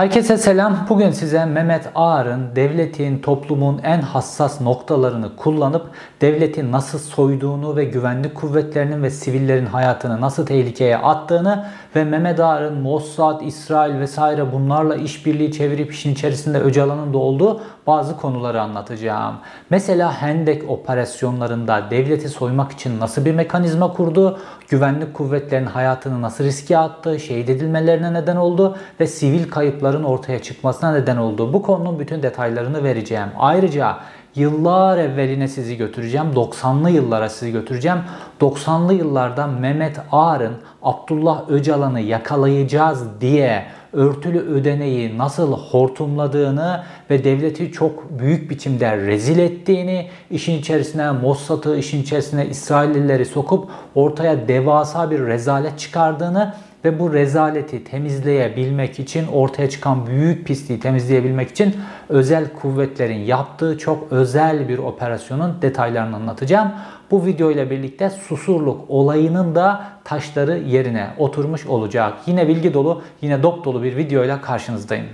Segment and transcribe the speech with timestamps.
[0.00, 0.86] Herkese selam.
[0.88, 5.86] Bugün size Mehmet Ağar'ın devletin, toplumun en hassas noktalarını kullanıp
[6.20, 11.66] devleti nasıl soyduğunu ve güvenlik kuvvetlerinin ve sivillerin hayatını nasıl tehlikeye attığını
[11.96, 17.60] ve Mehmet Ağar'ın Mossad, İsrail vesaire bunlarla işbirliği çevirip işin içerisinde Öcalan'ın da olduğu
[17.90, 19.34] bazı konuları anlatacağım.
[19.70, 26.78] Mesela Hendek operasyonlarında devleti soymak için nasıl bir mekanizma kurdu, güvenlik kuvvetlerinin hayatını nasıl riske
[26.78, 31.52] attı, şehit edilmelerine neden oldu ve sivil kayıpların ortaya çıkmasına neden oldu.
[31.52, 33.28] Bu konunun bütün detaylarını vereceğim.
[33.38, 33.96] Ayrıca
[34.34, 36.26] yıllar evveline sizi götüreceğim.
[36.34, 37.98] 90'lı yıllara sizi götüreceğim.
[38.40, 48.18] 90'lı yıllarda Mehmet Ağar'ın Abdullah Öcalan'ı yakalayacağız diye örtülü ödeneği nasıl hortumladığını ve devleti çok
[48.18, 55.78] büyük biçimde rezil ettiğini, işin içerisine Mossad'ı, işin içerisine İsraillileri sokup ortaya devasa bir rezalet
[55.78, 61.74] çıkardığını ve bu rezaleti temizleyebilmek için ortaya çıkan büyük pisliği temizleyebilmek için
[62.08, 66.72] özel kuvvetlerin yaptığı çok özel bir operasyonun detaylarını anlatacağım.
[67.10, 72.18] Bu video ile birlikte Susurluk olayının da taşları yerine oturmuş olacak.
[72.26, 75.06] Yine bilgi dolu, yine dop dolu bir video ile karşınızdayım.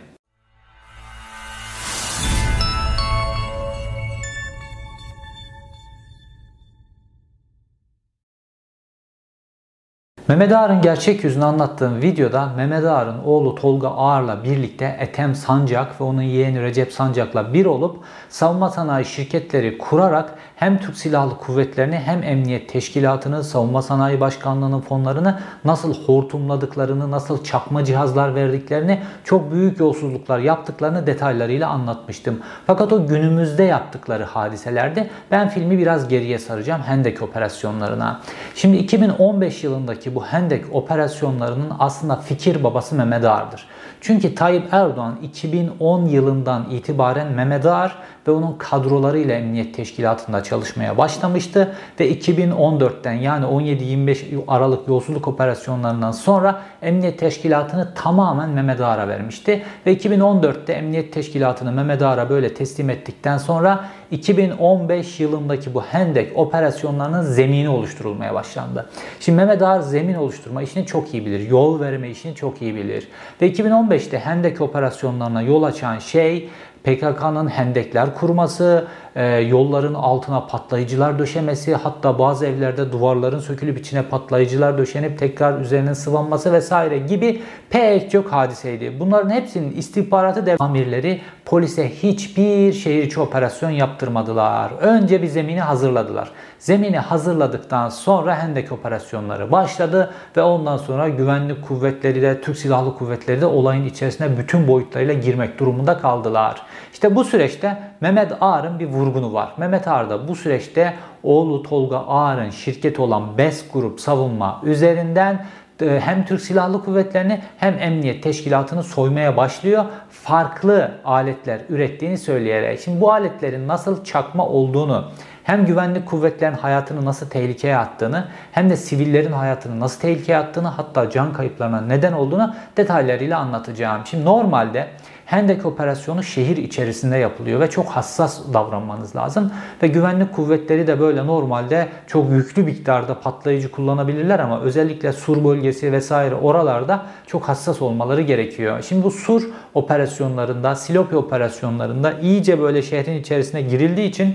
[10.29, 16.05] Mehmet Ağar'ın gerçek yüzünü anlattığım videoda Mehmet Ağar'ın oğlu Tolga Ağar'la birlikte Ethem Sancak ve
[16.05, 17.97] onun yeğeni Recep Sancak'la bir olup
[18.29, 25.39] savunma sanayi şirketleri kurarak hem Türk Silahlı Kuvvetleri'ni hem Emniyet Teşkilatı'nı, Savunma Sanayi Başkanlığı'nın fonlarını
[25.65, 32.41] nasıl hortumladıklarını, nasıl çakma cihazlar verdiklerini, çok büyük yolsuzluklar yaptıklarını detaylarıyla anlatmıştım.
[32.67, 38.21] Fakat o günümüzde yaptıkları hadiselerde ben filmi biraz geriye saracağım Hendek operasyonlarına.
[38.55, 43.67] Şimdi 2015 yılındaki bu Hendek operasyonlarının aslında fikir babası Mehmet Ağar'dır.
[44.01, 47.97] Çünkü Tayyip Erdoğan 2010 yılından itibaren Mehmet Ağar
[48.29, 56.63] ve onun kadrolarıyla Emniyet Teşkilatı'nda çalışmaya başlamıştı ve 2014'ten yani 17-25 Aralık yolsuzluk operasyonlarından sonra
[56.83, 63.39] Emniyet Teşkilatı'nı tamamen Mehmet Ağar'a vermişti ve 2014'te Emniyet Teşkilatı'nı Mehmet Ağar'a böyle teslim ettikten
[63.39, 68.91] sonra 2015 yılındaki bu Hendek operasyonlarının zemini oluşturulmaya başlandı.
[69.21, 71.51] Şimdi Mehmet Ağar zemin oluşturma işini çok iyi bilir.
[71.51, 73.09] Yol verme işini çok iyi bilir.
[73.43, 76.49] Ve 2015'te Hendek operasyonlarına yol açan şey
[76.87, 78.87] PKK'nın hendekler kurması,
[79.17, 85.95] e, yolların altına patlayıcılar döşemesi, hatta bazı evlerde duvarların sökülüp içine patlayıcılar döşenip tekrar üzerine
[85.95, 89.01] sıvanması vesaire gibi pek çok hadiseydi.
[89.01, 94.73] Bunların hepsinin istihbaratı dev amirleri polise hiçbir şehir içi operasyon yaptırmadılar.
[94.81, 96.31] Önce bir zemini hazırladılar.
[96.59, 103.41] Zemini hazırladıktan sonra Hendek operasyonları başladı ve ondan sonra güvenlik kuvvetleri de Türk Silahlı Kuvvetleri
[103.41, 106.63] de olayın içerisine bütün boyutlarıyla girmek durumunda kaldılar.
[106.93, 109.53] İşte bu süreçte Mehmet Ağar'ın bir vurgunu var.
[109.57, 115.47] Mehmet Ağar da bu süreçte oğlu Tolga Ağar'ın şirketi olan BES Grup Savunma üzerinden
[115.83, 119.85] e, hem Türk Silahlı Kuvvetleri'ni hem Emniyet Teşkilatı'nı soymaya başlıyor.
[120.11, 122.81] Farklı aletler ürettiğini söyleyerek.
[122.81, 125.05] Şimdi bu aletlerin nasıl çakma olduğunu
[125.45, 131.11] hem güvenlik kuvvetlerinin hayatını nasıl tehlikeye attığını hem de sivillerin hayatını nasıl tehlikeye attığını hatta
[131.11, 134.03] can kayıplarına neden olduğunu detaylarıyla anlatacağım.
[134.07, 134.89] Şimdi normalde
[135.27, 139.53] Hendek operasyonu şehir içerisinde yapılıyor ve çok hassas davranmanız lazım.
[139.83, 145.93] Ve güvenlik kuvvetleri de böyle normalde çok yüklü miktarda patlayıcı kullanabilirler ama özellikle Sur bölgesi
[145.93, 148.85] vesaire oralarda çok hassas olmaları gerekiyor.
[148.89, 149.43] Şimdi bu Sur
[149.75, 154.35] operasyonlarında, Silopi operasyonlarında iyice böyle şehrin içerisine girildiği için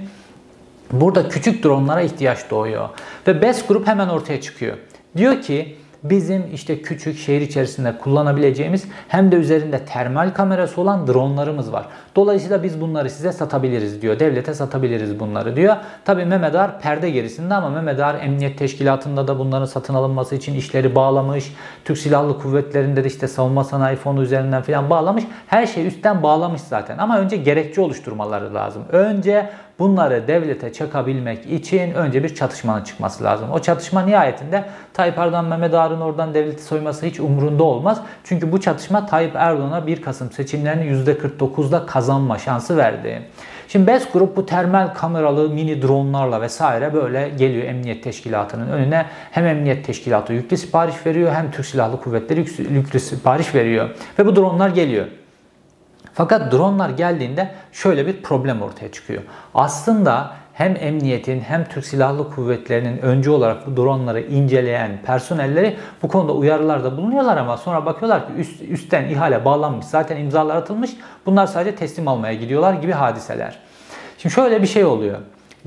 [0.91, 2.89] burada küçük dronlara ihtiyaç doğuyor.
[3.27, 4.77] Ve BES grup hemen ortaya çıkıyor.
[5.17, 11.73] Diyor ki bizim işte küçük şehir içerisinde kullanabileceğimiz hem de üzerinde termal kamerası olan dronlarımız
[11.73, 11.85] var.
[12.15, 14.19] Dolayısıyla biz bunları size satabiliriz diyor.
[14.19, 15.75] Devlete satabiliriz bunları diyor.
[16.05, 20.55] Tabi Mehmet Ağar perde gerisinde ama Mehmet Ağar Emniyet Teşkilatı'nda da bunların satın alınması için
[20.55, 21.53] işleri bağlamış.
[21.85, 25.23] Türk Silahlı Kuvvetleri'nde de işte savunma sanayi fonu üzerinden falan bağlamış.
[25.47, 26.97] Her şey üstten bağlamış zaten.
[26.97, 28.83] Ama önce gerekçe oluşturmaları lazım.
[28.91, 29.49] Önce
[29.81, 33.49] bunları devlete çakabilmek için önce bir çatışmanın çıkması lazım.
[33.51, 38.01] O çatışma nihayetinde Tayyip Erdoğan Mehmet Ağar'ın oradan devleti soyması hiç umurunda olmaz.
[38.23, 43.21] Çünkü bu çatışma Tayyip Erdoğan'a 1 Kasım seçimlerini %49'da kazanma şansı verdi.
[43.67, 49.05] Şimdi BES Grup bu termal kameralı mini dronlarla vesaire böyle geliyor Emniyet Teşkilatı'nın önüne.
[49.31, 53.89] Hem Emniyet Teşkilatı yüklü sipariş veriyor hem Türk Silahlı Kuvvetleri yüklü sipariş veriyor.
[54.19, 55.05] Ve bu dronlar geliyor.
[56.13, 59.21] Fakat dronlar geldiğinde şöyle bir problem ortaya çıkıyor.
[59.53, 66.33] Aslında hem emniyetin hem Türk Silahlı Kuvvetleri'nin öncü olarak bu dronları inceleyen personelleri bu konuda
[66.33, 70.91] uyarılarda bulunuyorlar ama sonra bakıyorlar ki üst, üstten ihale bağlanmış zaten imzalar atılmış
[71.25, 73.59] bunlar sadece teslim almaya gidiyorlar gibi hadiseler.
[74.17, 75.17] Şimdi şöyle bir şey oluyor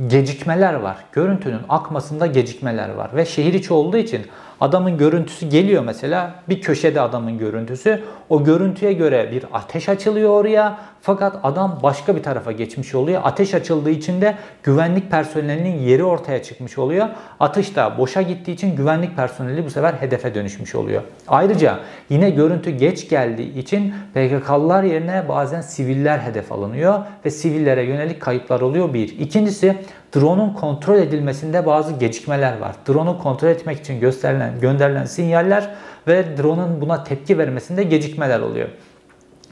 [0.08, 0.96] gecikmeler var.
[1.12, 4.26] Görüntünün akmasında gecikmeler var ve şehir içi olduğu için
[4.64, 8.02] Adamın görüntüsü geliyor mesela bir köşede adamın görüntüsü.
[8.28, 10.78] O görüntüye göre bir ateş açılıyor oraya.
[11.00, 13.20] Fakat adam başka bir tarafa geçmiş oluyor.
[13.24, 17.08] Ateş açıldığı için de güvenlik personelinin yeri ortaya çıkmış oluyor.
[17.40, 21.02] Atış da boşa gittiği için güvenlik personeli bu sefer hedefe dönüşmüş oluyor.
[21.28, 21.78] Ayrıca
[22.08, 28.60] yine görüntü geç geldiği için PKK'lılar yerine bazen siviller hedef alınıyor ve sivillere yönelik kayıplar
[28.60, 29.18] oluyor bir.
[29.18, 29.76] İkincisi
[30.14, 32.76] drone'un kontrol edilmesinde bazı gecikmeler var.
[32.88, 35.70] Drone'u kontrol etmek için gösterilen, gönderilen sinyaller
[36.08, 38.68] ve drone'un buna tepki vermesinde gecikmeler oluyor.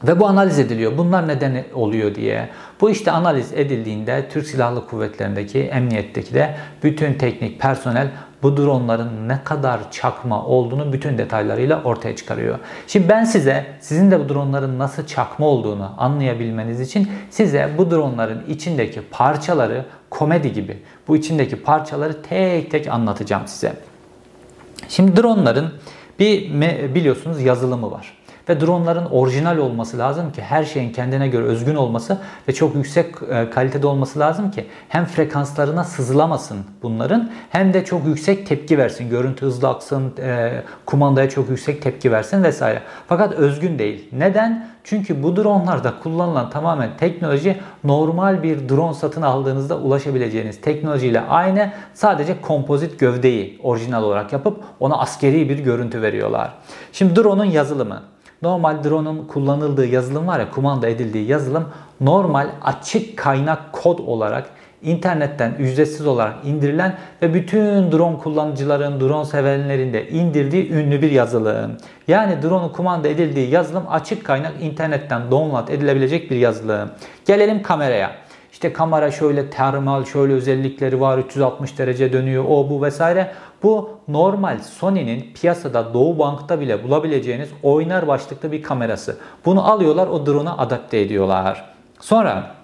[0.05, 0.99] Ve bu analiz ediliyor.
[0.99, 2.49] Bunlar neden oluyor diye.
[2.81, 8.09] Bu işte analiz edildiğinde Türk Silahlı Kuvvetleri'ndeki, emniyetteki de bütün teknik personel
[8.43, 12.59] bu dronların ne kadar çakma olduğunu bütün detaylarıyla ortaya çıkarıyor.
[12.87, 18.43] Şimdi ben size sizin de bu dronların nasıl çakma olduğunu anlayabilmeniz için size bu dronların
[18.49, 23.73] içindeki parçaları komedi gibi bu içindeki parçaları tek tek anlatacağım size.
[24.89, 25.73] Şimdi dronların
[26.19, 26.51] bir
[26.95, 28.13] biliyorsunuz yazılımı var.
[28.49, 32.19] Ve dronların orijinal olması lazım ki her şeyin kendine göre özgün olması
[32.49, 38.07] ve çok yüksek e, kalitede olması lazım ki hem frekanslarına sızılamasın bunların hem de çok
[38.07, 39.11] yüksek tepki versin.
[39.11, 42.83] Görüntü hızlı aksın, e, kumandaya çok yüksek tepki versin vesaire.
[43.09, 44.09] Fakat özgün değil.
[44.13, 44.73] Neden?
[44.85, 51.73] Çünkü bu dronlarda kullanılan tamamen teknoloji normal bir drone satın aldığınızda ulaşabileceğiniz teknolojiyle aynı.
[51.95, 56.53] Sadece kompozit gövdeyi orijinal olarak yapıp ona askeri bir görüntü veriyorlar.
[56.93, 58.12] Şimdi drone'un yazılımı.
[58.43, 61.69] Normal drone'un kullanıldığı yazılım var ya kumanda edildiği yazılım
[62.01, 64.51] normal açık kaynak kod olarak
[64.83, 71.77] internetten ücretsiz olarak indirilen ve bütün drone kullanıcıların, drone sevenlerin de indirdiği ünlü bir yazılım.
[72.09, 76.91] Yani drone'un kumanda edildiği yazılım açık kaynak internetten download edilebilecek bir yazılım.
[77.27, 78.22] Gelelim kameraya.
[78.53, 83.33] İşte kamera şöyle termal, şöyle özellikleri var, 360 derece dönüyor, o bu vesaire.
[83.63, 89.17] Bu normal Sony'nin piyasada Doğu Bank'ta bile bulabileceğiniz oynar başlıklı bir kamerası.
[89.45, 91.65] Bunu alıyorlar o drone'a adapte ediyorlar.
[92.01, 92.55] Sonra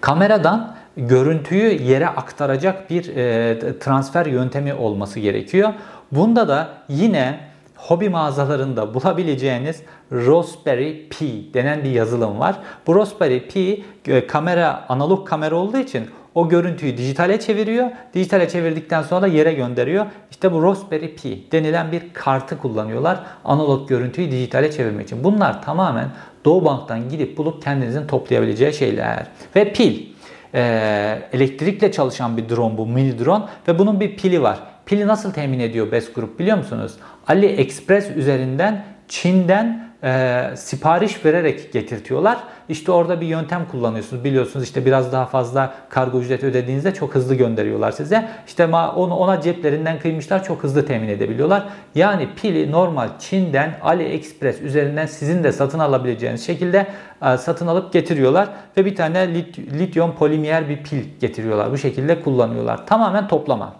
[0.00, 5.72] kameradan görüntüyü yere aktaracak bir e, transfer yöntemi olması gerekiyor.
[6.12, 7.40] Bunda da yine
[7.76, 9.82] hobi mağazalarında bulabileceğiniz
[10.12, 12.56] Raspberry Pi denen bir yazılım var.
[12.86, 17.90] Bu Raspberry Pi e, kamera analog kamera olduğu için o görüntüyü dijitale çeviriyor.
[18.14, 20.06] Dijitale çevirdikten sonra da yere gönderiyor.
[20.30, 25.24] İşte bu Raspberry Pi denilen bir kartı kullanıyorlar analog görüntüyü dijitale çevirmek için.
[25.24, 26.08] Bunlar tamamen
[26.44, 29.26] Doğu Bank'tan gidip bulup kendinizin toplayabileceği şeyler.
[29.56, 30.14] Ve pil.
[30.56, 34.58] Ee, elektrikle çalışan bir drone bu mini drone ve bunun bir pili var.
[34.86, 36.92] Pili nasıl temin ediyor Best Group biliyor musunuz?
[37.26, 42.38] AliExpress üzerinden Çin'den e, sipariş vererek getirtiyorlar.
[42.68, 44.24] İşte orada bir yöntem kullanıyorsunuz.
[44.24, 48.28] Biliyorsunuz işte biraz daha fazla kargo ücreti ödediğinizde çok hızlı gönderiyorlar size.
[48.46, 51.64] İşte onu ona ceplerinden kıymışlar çok hızlı temin edebiliyorlar.
[51.94, 56.86] Yani pili normal Çin'den AliExpress üzerinden sizin de satın alabileceğiniz şekilde
[57.22, 61.72] e, satın alıp getiriyorlar ve bir tane lit, lityum polimer bir pil getiriyorlar.
[61.72, 62.86] Bu şekilde kullanıyorlar.
[62.86, 63.72] Tamamen toplama.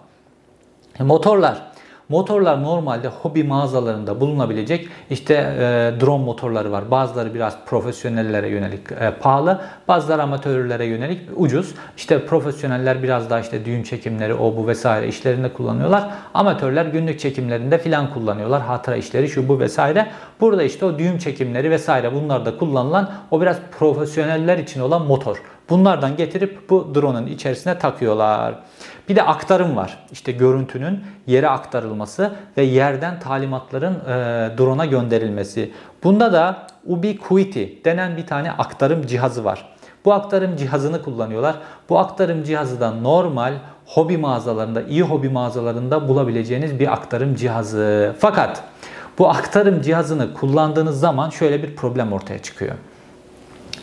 [0.99, 1.74] Motorlar
[2.09, 5.59] Motorlar normalde hobi mağazalarında bulunabilecek işte e,
[6.01, 6.91] drone motorları var.
[6.91, 11.73] Bazıları biraz profesyonellere yönelik e, pahalı, bazıları amatörlere yönelik ucuz.
[11.97, 16.09] İşte profesyoneller biraz daha işte düğün çekimleri, o bu vesaire işlerinde kullanıyorlar.
[16.33, 18.61] Amatörler günlük çekimlerinde filan kullanıyorlar.
[18.61, 20.07] Hatıra işleri şu bu vesaire.
[20.41, 25.41] Burada işte o düğüm çekimleri vesaire bunlarda kullanılan o biraz profesyoneller için olan motor.
[25.69, 28.55] Bunlardan getirip bu drone'un içerisine takıyorlar.
[29.09, 30.05] Bir de aktarım var.
[30.11, 35.71] İşte görüntünün yere aktarılması ve yerden talimatların e, drone'a gönderilmesi.
[36.03, 39.75] Bunda da Ubiquiti denen bir tane aktarım cihazı var.
[40.05, 41.55] Bu aktarım cihazını kullanıyorlar.
[41.89, 43.53] Bu aktarım cihazı da normal
[43.85, 48.15] hobi mağazalarında, iyi hobi mağazalarında bulabileceğiniz bir aktarım cihazı.
[48.19, 48.63] Fakat
[49.19, 52.75] bu aktarım cihazını kullandığınız zaman şöyle bir problem ortaya çıkıyor.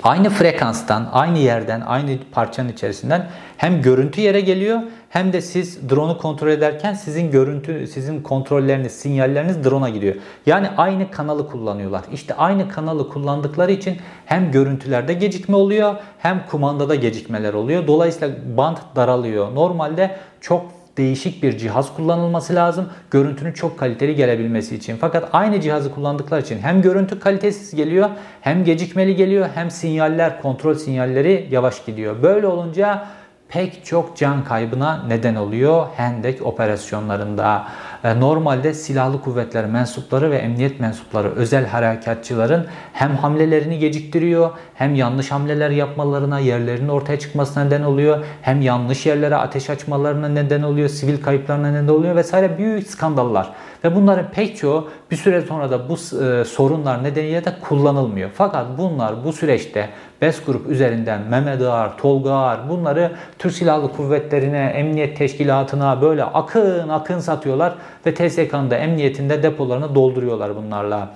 [0.03, 3.27] Aynı frekanstan, aynı yerden, aynı parçanın içerisinden
[3.57, 4.81] hem görüntü yere geliyor
[5.13, 10.15] hem de siz drone'u kontrol ederken sizin görüntü, sizin kontrolleriniz, sinyalleriniz drone'a gidiyor.
[10.47, 12.03] Yani aynı kanalı kullanıyorlar.
[12.13, 17.87] İşte aynı kanalı kullandıkları için hem görüntülerde gecikme oluyor hem kumandada gecikmeler oluyor.
[17.87, 19.55] Dolayısıyla band daralıyor.
[19.55, 20.65] Normalde çok
[20.97, 22.89] değişik bir cihaz kullanılması lazım.
[23.11, 24.97] Görüntünün çok kaliteli gelebilmesi için.
[25.01, 30.75] Fakat aynı cihazı kullandıkları için hem görüntü kalitesiz geliyor, hem gecikmeli geliyor, hem sinyaller, kontrol
[30.75, 32.23] sinyalleri yavaş gidiyor.
[32.23, 33.07] Böyle olunca
[33.53, 37.65] pek çok can kaybına neden oluyor Hendek operasyonlarında.
[38.05, 45.31] E, normalde silahlı kuvvetler mensupları ve emniyet mensupları özel harekatçıların hem hamlelerini geciktiriyor hem yanlış
[45.31, 51.23] hamleler yapmalarına yerlerinin ortaya çıkmasına neden oluyor hem yanlış yerlere ateş açmalarına neden oluyor sivil
[51.23, 53.53] kayıplarına neden oluyor vesaire büyük skandallar
[53.85, 58.31] ve bunların pek çoğu bir süre sonra da bu e, sorunlar nedeniyle de kullanılmıyor.
[58.35, 59.89] Fakat bunlar bu süreçte
[60.23, 66.89] BES Grup üzerinden Mehmet Ağar, Tolga Ağar bunları Türk Silahlı Kuvvetleri'ne, Emniyet Teşkilatı'na böyle akın
[66.89, 67.75] akın satıyorlar
[68.07, 71.09] ve TSK'nın da emniyetinde depolarını dolduruyorlar bunlarla.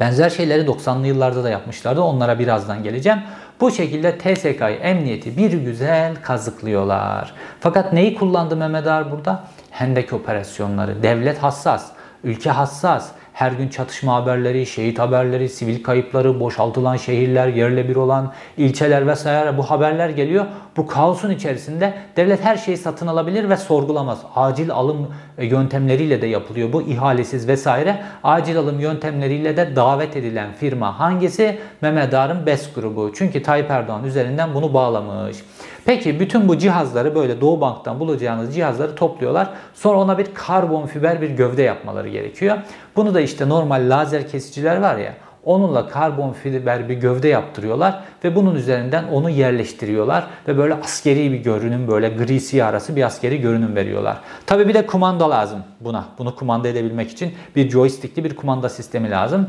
[0.00, 2.00] Benzer şeyleri 90'lı yıllarda da yapmışlardı.
[2.00, 3.18] Onlara birazdan geleceğim.
[3.60, 7.34] Bu şekilde TSK'yı emniyeti bir güzel kazıklıyorlar.
[7.60, 9.44] Fakat neyi kullandı Mehmet Ağar burada?
[9.70, 11.02] Hendek operasyonları.
[11.02, 11.86] Devlet hassas,
[12.24, 13.08] ülke hassas.
[13.40, 19.58] Her gün çatışma haberleri, şehit haberleri, sivil kayıpları, boşaltılan şehirler, yerle bir olan ilçeler vesaire
[19.58, 20.46] bu haberler geliyor.
[20.76, 24.18] Bu kaosun içerisinde devlet her şeyi satın alabilir ve sorgulamaz.
[24.36, 28.02] Acil alım yöntemleriyle de yapılıyor bu ihalesiz vesaire.
[28.24, 31.58] Acil alım yöntemleriyle de davet edilen firma hangisi?
[31.80, 33.12] Mehmet Ağar'ın BES grubu.
[33.14, 35.36] Çünkü Tayyip Erdoğan üzerinden bunu bağlamış.
[35.84, 39.48] Peki bütün bu cihazları böyle Doğu Bank'tan bulacağınız cihazları topluyorlar.
[39.74, 42.58] Sonra ona bir karbon fiber bir gövde yapmaları gerekiyor.
[42.96, 48.34] Bunu da işte normal lazer kesiciler var ya Onunla karbon fiber bir gövde yaptırıyorlar ve
[48.34, 53.40] bunun üzerinden onu yerleştiriyorlar ve böyle askeri bir görünüm böyle gri siyah arası bir askeri
[53.40, 54.16] görünüm veriyorlar.
[54.46, 56.04] Tabi bir de kumanda lazım buna.
[56.18, 59.48] Bunu kumanda edebilmek için bir joystickli bir kumanda sistemi lazım.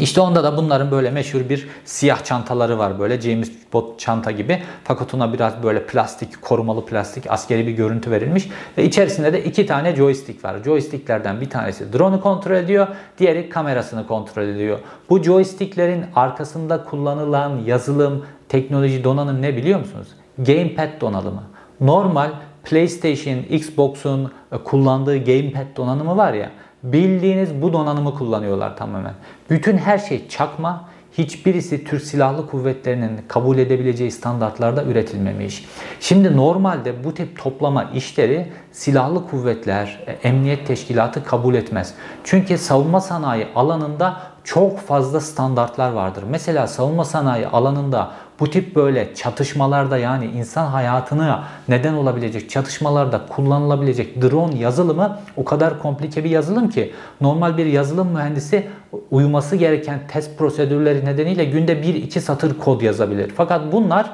[0.00, 4.62] İşte onda da bunların böyle meşhur bir siyah çantaları var böyle James Bond çanta gibi.
[4.84, 8.48] Fakat ona biraz böyle plastik, korumalı plastik, askeri bir görüntü verilmiş.
[8.78, 10.56] Ve içerisinde de iki tane joystick var.
[10.64, 12.86] Joysticklerden bir tanesi drone'u kontrol ediyor,
[13.18, 14.78] diğeri kamerasını kontrol ediyor.
[15.10, 20.08] Bu joysticklerin arkasında kullanılan yazılım, teknoloji, donanım ne biliyor musunuz?
[20.38, 21.42] Gamepad donanımı.
[21.80, 22.30] Normal
[22.64, 24.32] PlayStation, Xbox'un
[24.64, 26.50] kullandığı gamepad donanımı var ya
[26.82, 29.14] Bildiğiniz bu donanımı kullanıyorlar tamamen.
[29.50, 30.84] Bütün her şey çakma.
[31.18, 35.64] Hiçbirisi Türk Silahlı Kuvvetleri'nin kabul edebileceği standartlarda üretilmemiş.
[36.00, 41.94] Şimdi normalde bu tip toplama işleri silahlı kuvvetler, e, emniyet teşkilatı kabul etmez.
[42.24, 46.24] Çünkü savunma sanayi alanında çok fazla standartlar vardır.
[46.30, 54.22] Mesela savunma sanayi alanında bu tip böyle çatışmalarda yani insan hayatını neden olabilecek çatışmalarda kullanılabilecek
[54.22, 58.66] drone yazılımı o kadar komplike bir yazılım ki normal bir yazılım mühendisi
[59.10, 63.32] uyması gereken test prosedürleri nedeniyle günde 1-2 satır kod yazabilir.
[63.36, 64.10] Fakat bunlar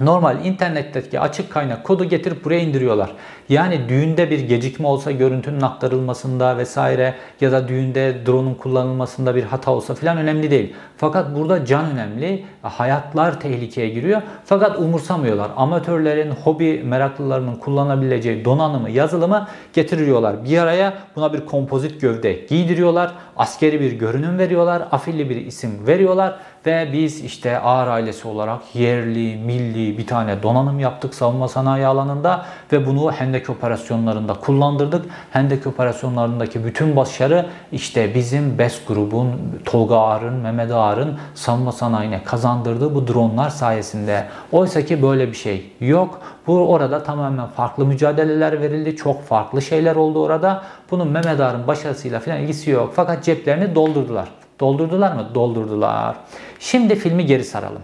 [0.00, 3.12] Normal internetteki açık kaynak kodu getirip buraya indiriyorlar.
[3.48, 9.70] Yani düğünde bir gecikme olsa görüntünün aktarılmasında vesaire ya da düğünde drone'un kullanılmasında bir hata
[9.70, 10.74] olsa filan önemli değil.
[10.96, 12.44] Fakat burada can önemli.
[12.62, 14.22] Hayatlar tehlikeye giriyor.
[14.44, 15.50] Fakat umursamıyorlar.
[15.56, 20.44] Amatörlerin, hobi meraklılarının kullanabileceği donanımı, yazılımı getiriyorlar.
[20.44, 23.12] Bir araya buna bir kompozit gövde giydiriyorlar.
[23.36, 24.82] Askeri bir görünüm veriyorlar.
[24.92, 26.36] Afilli bir isim veriyorlar
[26.66, 32.46] ve biz işte Ağır ailesi olarak yerli, milli bir tane donanım yaptık savunma sanayi alanında
[32.72, 35.06] ve bunu Hendek operasyonlarında kullandırdık.
[35.30, 39.30] Hendek operasyonlarındaki bütün başarı işte bizim BES grubun,
[39.64, 44.24] Tolga Ağar'ın, Mehmet Ağar'ın savunma sanayine kazandırdığı bu dronlar sayesinde.
[44.52, 46.20] Oysa ki böyle bir şey yok.
[46.46, 48.96] Bu orada tamamen farklı mücadeleler verildi.
[48.96, 50.62] Çok farklı şeyler oldu orada.
[50.90, 52.92] Bunun Mehmet Ağar'ın başarısıyla falan ilgisi yok.
[52.96, 54.28] Fakat ceplerini doldurdular.
[54.60, 55.28] Doldurdular mı?
[55.34, 56.16] Doldurdular.
[56.58, 57.82] Şimdi filmi geri saralım.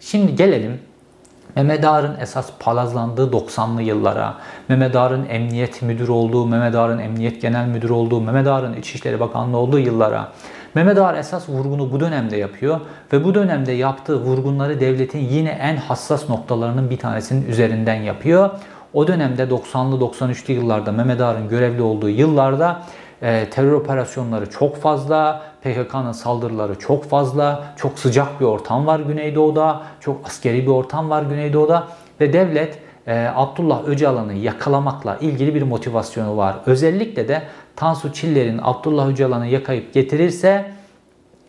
[0.00, 0.80] Şimdi gelelim
[1.56, 4.34] Mehmet Ağar'ın esas palazlandığı 90'lı yıllara,
[4.68, 9.56] Mehmet Ağar'ın emniyet müdürü olduğu, Mehmet Ağar'ın emniyet genel müdürü olduğu, Mehmet Ağar'ın İçişleri Bakanlığı
[9.56, 10.32] olduğu yıllara.
[10.74, 12.80] Mehmet Ağar esas vurgunu bu dönemde yapıyor
[13.12, 18.50] ve bu dönemde yaptığı vurgunları devletin yine en hassas noktalarının bir tanesinin üzerinden yapıyor.
[18.92, 22.82] O dönemde 90'lı 93'lü yıllarda Mehmet Ağar'ın görevli olduğu yıllarda
[23.22, 29.82] e, terör operasyonları çok fazla, PKK'nın saldırıları çok fazla, çok sıcak bir ortam var Güneydoğu'da,
[30.00, 31.88] çok askeri bir ortam var Güneydoğu'da
[32.20, 36.56] ve devlet e, Abdullah Öcalan'ı yakalamakla ilgili bir motivasyonu var.
[36.66, 37.42] Özellikle de
[37.76, 40.72] Tansu Çiller'in Abdullah Öcalan'ı yakayıp getirirse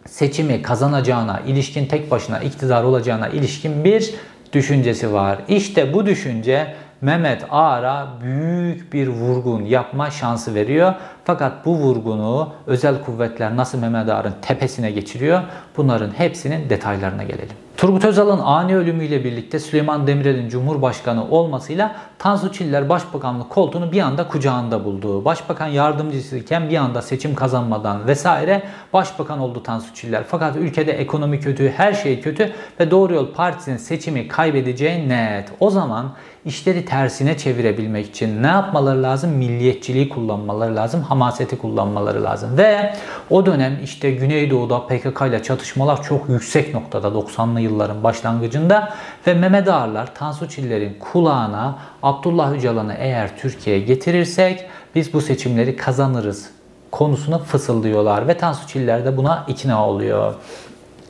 [0.08, 4.14] seçimi kazanacağına ilişkin tek başına iktidar olacağına ilişkin bir
[4.54, 5.40] düşüncesi var.
[5.48, 10.94] İşte bu düşünce Mehmet Ağar'a büyük bir vurgun yapma şansı veriyor.
[11.26, 15.42] Fakat bu vurgunu özel kuvvetler nasıl Mehmet Ağar'ın tepesine geçiriyor?
[15.78, 17.56] Bunların hepsinin detaylarına gelelim.
[17.78, 24.28] Turgut Özal'ın ani ölümüyle birlikte Süleyman Demirel'in Cumhurbaşkanı olmasıyla Tansu Çiller Başbakanlık koltuğunu bir anda
[24.28, 25.26] kucağında buldu.
[25.26, 30.24] Başbakan yardımcısıyken bir anda seçim kazanmadan vesaire başbakan oldu Tansu Çiller.
[30.28, 35.52] Fakat ülkede ekonomi kötü, her şey kötü ve Doğru Yol Partisi'nin seçimi kaybedeceği net.
[35.60, 36.14] O zaman
[36.46, 39.32] işleri tersine çevirebilmek için ne yapmaları lazım?
[39.32, 42.58] Milliyetçiliği kullanmaları lazım, hamaseti kullanmaları lazım.
[42.58, 42.94] Ve
[43.30, 48.94] o dönem işte Güneydoğu'da PKK ile çatışmalar çok yüksek noktada 90'lı yılların başlangıcında
[49.28, 56.50] ve Mehmet Ağarlar Tansu Çiller'in kulağına Abdullah Öcalan'ı eğer Türkiye'ye getirirsek biz bu seçimleri kazanırız
[56.92, 60.36] konusunu fısıldıyorlar ve Tansu Çiller de buna ikna oluyor.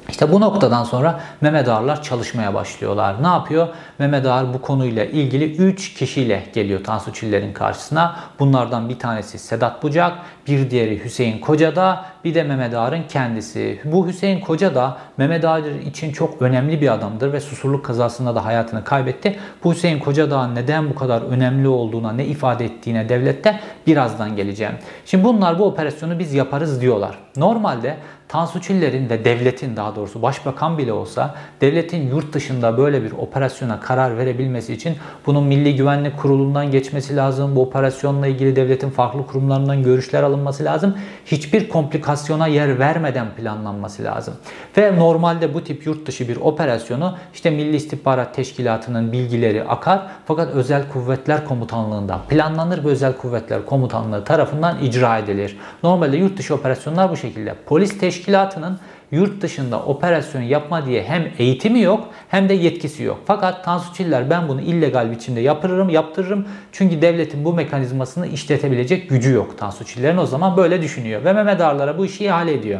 [0.10, 3.24] İşte bu noktadan sonra Mehmet Ağarlar çalışmaya başlıyorlar.
[3.24, 3.68] Ne yapıyor?
[4.00, 8.16] Mehmet Ağar bu konuyla ilgili 3 kişiyle geliyor Tansu Çiller'in karşısına.
[8.40, 10.14] Bunlardan bir tanesi Sedat Bucak,
[10.48, 13.82] bir diğeri Hüseyin Kocada, bir de Mehmet Ağar'ın kendisi.
[13.86, 18.46] Bu Hüseyin Koca da Mehmet Ağar için çok önemli bir adamdır ve susurluk kazasında da
[18.46, 19.40] hayatını kaybetti.
[19.64, 24.74] Bu Hüseyin Koca neden bu kadar önemli olduğuna, ne ifade ettiğine devlette birazdan geleceğim.
[25.06, 27.18] Şimdi bunlar bu operasyonu biz yaparız diyorlar.
[27.38, 27.98] Normalde
[28.34, 33.80] Tansu Çiller'in ve devletin daha doğrusu başbakan bile olsa devletin yurt dışında böyle bir operasyona
[33.80, 37.56] karar verebilmesi için bunun Milli Güvenlik Kurulu'ndan geçmesi lazım.
[37.56, 40.98] Bu operasyonla ilgili devletin farklı kurumlarından görüşler alınması lazım.
[41.26, 44.34] Hiçbir komplikasyona yer vermeden planlanması lazım.
[44.78, 50.50] Ve normalde bu tip yurt dışı bir operasyonu işte Milli İstihbarat Teşkilatı'nın bilgileri akar fakat
[50.54, 55.58] Özel Kuvvetler Komutanlığı'ndan planlanır ve Özel Kuvvetler Komutanlığı tarafından icra edilir.
[55.84, 57.56] Normalde yurt dışı operasyonlar bu şekilde.
[57.66, 58.80] Polis teşkilatının
[59.12, 63.20] yurt dışında operasyon yapma diye hem eğitimi yok hem de yetkisi yok.
[63.26, 66.48] Fakat Tansu Çiller ben bunu illegal biçimde yaptırırım, yaptırırım.
[66.72, 71.26] Çünkü devletin bu mekanizmasını işletebilecek gücü yok Tansu Çiller'in o zaman böyle düşünüyor.
[71.26, 72.80] Ve Mehmet Ağarlar'a bu işi ihale ediyor.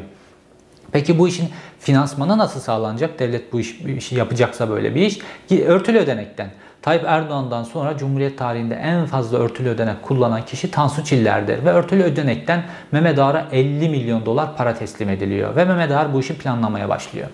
[0.92, 3.20] Peki bu işin finansmanı nasıl sağlanacak?
[3.20, 5.20] Devlet bu işi yapacaksa böyle bir iş.
[5.66, 6.50] Örtülü ödenekten.
[6.84, 11.66] Tayyip Erdoğan'dan sonra Cumhuriyet tarihinde en fazla örtülü ödenek kullanan kişi Tansu Çiller'dir.
[11.66, 15.56] Ve örtülü ödenekten Mehmet Ağar'a 50 milyon dolar para teslim ediliyor.
[15.56, 17.28] Ve Mehmet Ağar bu işi planlamaya başlıyor.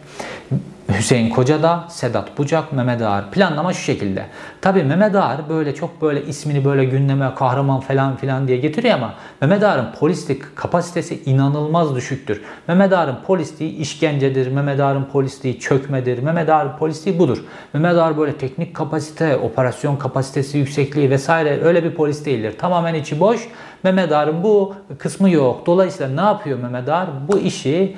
[0.97, 3.31] Hüseyin Kocada, Sedat Bucak, Mehmet Ağar.
[3.31, 4.25] Planlama şu şekilde.
[4.61, 9.13] Tabi Mehmet Ağar böyle çok böyle ismini böyle gündeme kahraman falan filan diye getiriyor ama
[9.41, 12.41] Mehmet Ağar'ın polislik kapasitesi inanılmaz düşüktür.
[12.67, 14.51] Mehmet Ağar'ın polisliği işkencedir.
[14.51, 16.23] Mehmet Ağar'ın polisliği çökmedir.
[16.23, 17.43] Mehmet Ağar'ın polisliği budur.
[17.73, 22.55] Mehmet Ağar böyle teknik kapasite, operasyon kapasitesi yüksekliği vesaire öyle bir polis değildir.
[22.57, 23.47] Tamamen içi boş.
[23.83, 25.65] Mehmet Ağar'ın bu kısmı yok.
[25.65, 27.07] Dolayısıyla ne yapıyor Mehmet Ağar?
[27.27, 27.95] Bu işi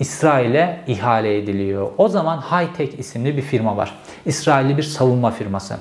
[0.00, 1.90] İsrail'e ihale ediliyor.
[1.98, 3.94] O zaman Hightech isimli bir firma var.
[4.26, 5.76] İsrailli bir savunma firması.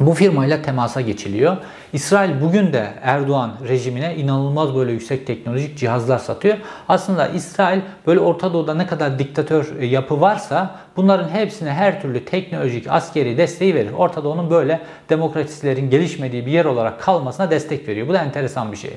[0.00, 1.56] Bu firmayla temasa geçiliyor.
[1.92, 6.56] İsrail bugün de Erdoğan rejimine inanılmaz böyle yüksek teknolojik cihazlar satıyor.
[6.88, 12.86] Aslında İsrail böyle Orta Doğu'da ne kadar diktatör yapı varsa bunların hepsine her türlü teknolojik
[12.88, 13.92] askeri desteği verir.
[13.92, 18.08] Orta Doğu'nun böyle demokrasilerin gelişmediği bir yer olarak kalmasına destek veriyor.
[18.08, 18.90] Bu da enteresan bir şey.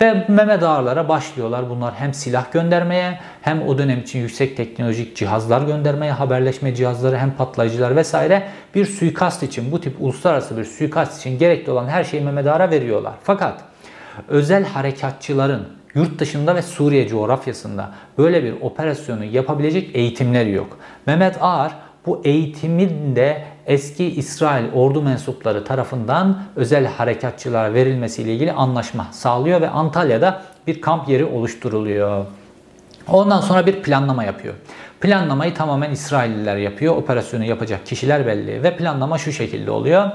[0.00, 5.62] Ve Mehmet Ağarlara başlıyorlar bunlar hem silah göndermeye hem o dönem için yüksek teknolojik cihazlar
[5.62, 11.38] göndermeye, haberleşme cihazları hem patlayıcılar vesaire bir suikast için bu tip uluslararası bir suikast için
[11.38, 13.14] gerekli olan her şeyi Ağar'a veriyorlar.
[13.22, 13.64] Fakat
[14.28, 20.78] özel harekatçıların yurt dışında ve Suriye coğrafyasında böyle bir operasyonu yapabilecek eğitimleri yok.
[21.06, 21.72] Mehmet Ağar
[22.06, 29.68] bu eğitimin de eski İsrail ordu mensupları tarafından özel harekatçılara verilmesiyle ilgili anlaşma sağlıyor ve
[29.68, 32.26] Antalya'da bir kamp yeri oluşturuluyor.
[33.08, 34.54] Ondan sonra bir planlama yapıyor.
[35.00, 36.96] Planlamayı tamamen İsrailliler yapıyor.
[36.96, 40.10] Operasyonu yapacak kişiler belli ve planlama şu şekilde oluyor.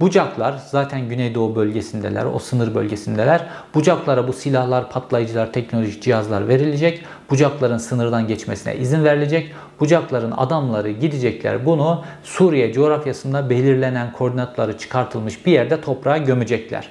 [0.00, 3.46] Bucaklar zaten Güneydoğu bölgesindeler, o sınır bölgesindeler.
[3.74, 7.04] Bucaklara bu silahlar, patlayıcılar, teknolojik cihazlar verilecek.
[7.30, 9.52] Bucakların sınırdan geçmesine izin verilecek.
[9.80, 16.88] Bucakların adamları gidecekler bunu Suriye coğrafyasında belirlenen koordinatları çıkartılmış bir yerde toprağa gömecekler.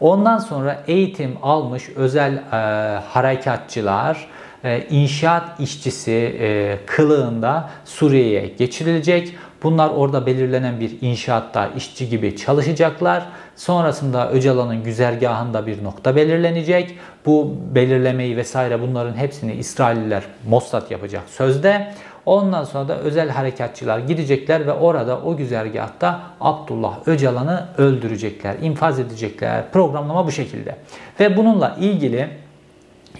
[0.00, 2.56] Ondan sonra eğitim almış özel e,
[2.98, 4.28] harekatçılar,
[4.64, 9.34] e, inşaat işçisi e, kılığında Suriye'ye geçirilecek.
[9.62, 13.26] Bunlar orada belirlenen bir inşaatta işçi gibi çalışacaklar.
[13.56, 16.98] Sonrasında Öcalan'ın güzergahında bir nokta belirlenecek.
[17.26, 21.94] Bu belirlemeyi vesaire bunların hepsini İsrailliler Mossad yapacak sözde.
[22.26, 29.70] Ondan sonra da özel harekatçılar gidecekler ve orada o güzergahta Abdullah Öcalan'ı öldürecekler, infaz edecekler.
[29.72, 30.76] Programlama bu şekilde.
[31.20, 32.28] Ve bununla ilgili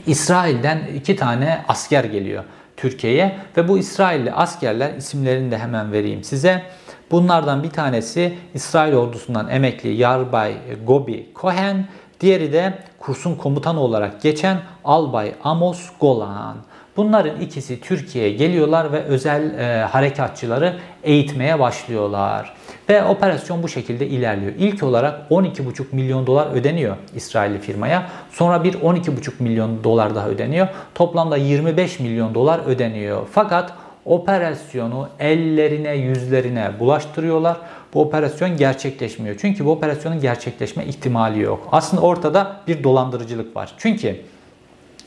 [0.06, 2.44] İsrail'den iki tane asker geliyor.
[2.80, 6.62] Türkiye'ye ve bu İsrailli askerler isimlerini de hemen vereyim size.
[7.10, 10.54] Bunlardan bir tanesi İsrail ordusundan emekli Yarbay
[10.86, 11.88] Gobi Cohen,
[12.20, 16.56] diğeri de kursun komutanı olarak geçen Albay Amos Golan.
[17.00, 22.54] Bunların ikisi Türkiye'ye geliyorlar ve özel e, harekatçıları eğitmeye başlıyorlar.
[22.88, 24.52] Ve operasyon bu şekilde ilerliyor.
[24.58, 28.10] İlk olarak 12,5 milyon dolar ödeniyor İsrailli firmaya.
[28.32, 30.68] Sonra bir 12,5 milyon dolar daha ödeniyor.
[30.94, 33.26] Toplamda 25 milyon dolar ödeniyor.
[33.32, 33.72] Fakat
[34.04, 37.56] operasyonu ellerine yüzlerine bulaştırıyorlar.
[37.94, 39.36] Bu operasyon gerçekleşmiyor.
[39.40, 41.68] Çünkü bu operasyonun gerçekleşme ihtimali yok.
[41.72, 43.72] Aslında ortada bir dolandırıcılık var.
[43.78, 44.16] Çünkü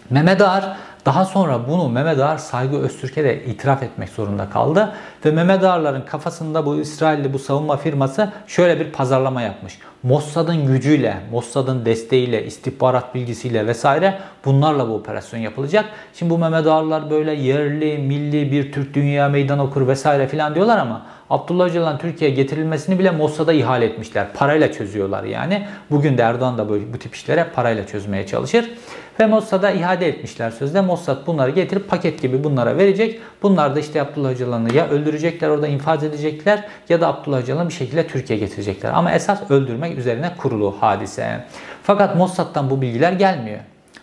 [0.09, 4.93] Mehmet Ağar daha sonra bunu Mehmet Ağar Saygı Öztürk'e de itiraf etmek zorunda kaldı.
[5.25, 9.79] Ve Mehmet Ağar'ların kafasında bu İsrailli bu savunma firması şöyle bir pazarlama yapmış.
[10.03, 15.85] Mossad'ın gücüyle, Mossad'ın desteğiyle, istihbarat bilgisiyle vesaire bunlarla bu operasyon yapılacak.
[16.13, 20.77] Şimdi bu Mehmet Ağarlar böyle yerli, milli bir Türk dünya meydan okur vesaire filan diyorlar
[20.77, 24.27] ama Abdullah Öcalan Türkiye'ye getirilmesini bile Mossad'a ihale etmişler.
[24.33, 25.67] Parayla çözüyorlar yani.
[25.91, 28.69] Bugün de Erdoğan da böyle bu tip işlere parayla çözmeye çalışır.
[29.19, 30.81] Ve Mossad'a ihale etmişler sözde.
[30.81, 33.19] Mossad bunları getirip paket gibi bunlara verecek.
[33.41, 37.73] Bunlar da işte Abdullah Öcalan'ı ya öldürecekler orada infaz edecekler ya da Abdullah Öcalan'ı bir
[37.73, 38.91] şekilde Türkiye'ye getirecekler.
[38.93, 41.45] Ama esas öldürmek üzerine kurulu hadise.
[41.83, 43.59] Fakat Mossad'dan bu bilgiler gelmiyor.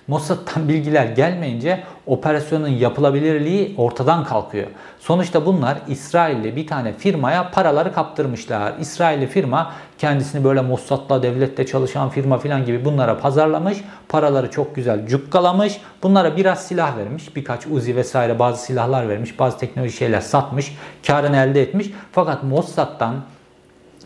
[0.09, 4.67] Mossad'dan bilgiler gelmeyince operasyonun yapılabilirliği ortadan kalkıyor.
[5.01, 8.73] Sonuçta bunlar İsrailli bir tane firmaya paraları kaptırmışlar.
[8.81, 13.79] İsrailli firma kendisini böyle Mossad'la devlette çalışan firma falan gibi bunlara pazarlamış.
[14.09, 15.81] Paraları çok güzel cukkalamış.
[16.03, 17.37] Bunlara biraz silah vermiş.
[17.37, 19.39] Birkaç Uzi vesaire bazı silahlar vermiş.
[19.39, 20.77] Bazı teknoloji şeyler satmış.
[21.07, 21.91] Karını elde etmiş.
[22.13, 23.15] Fakat Mossad'dan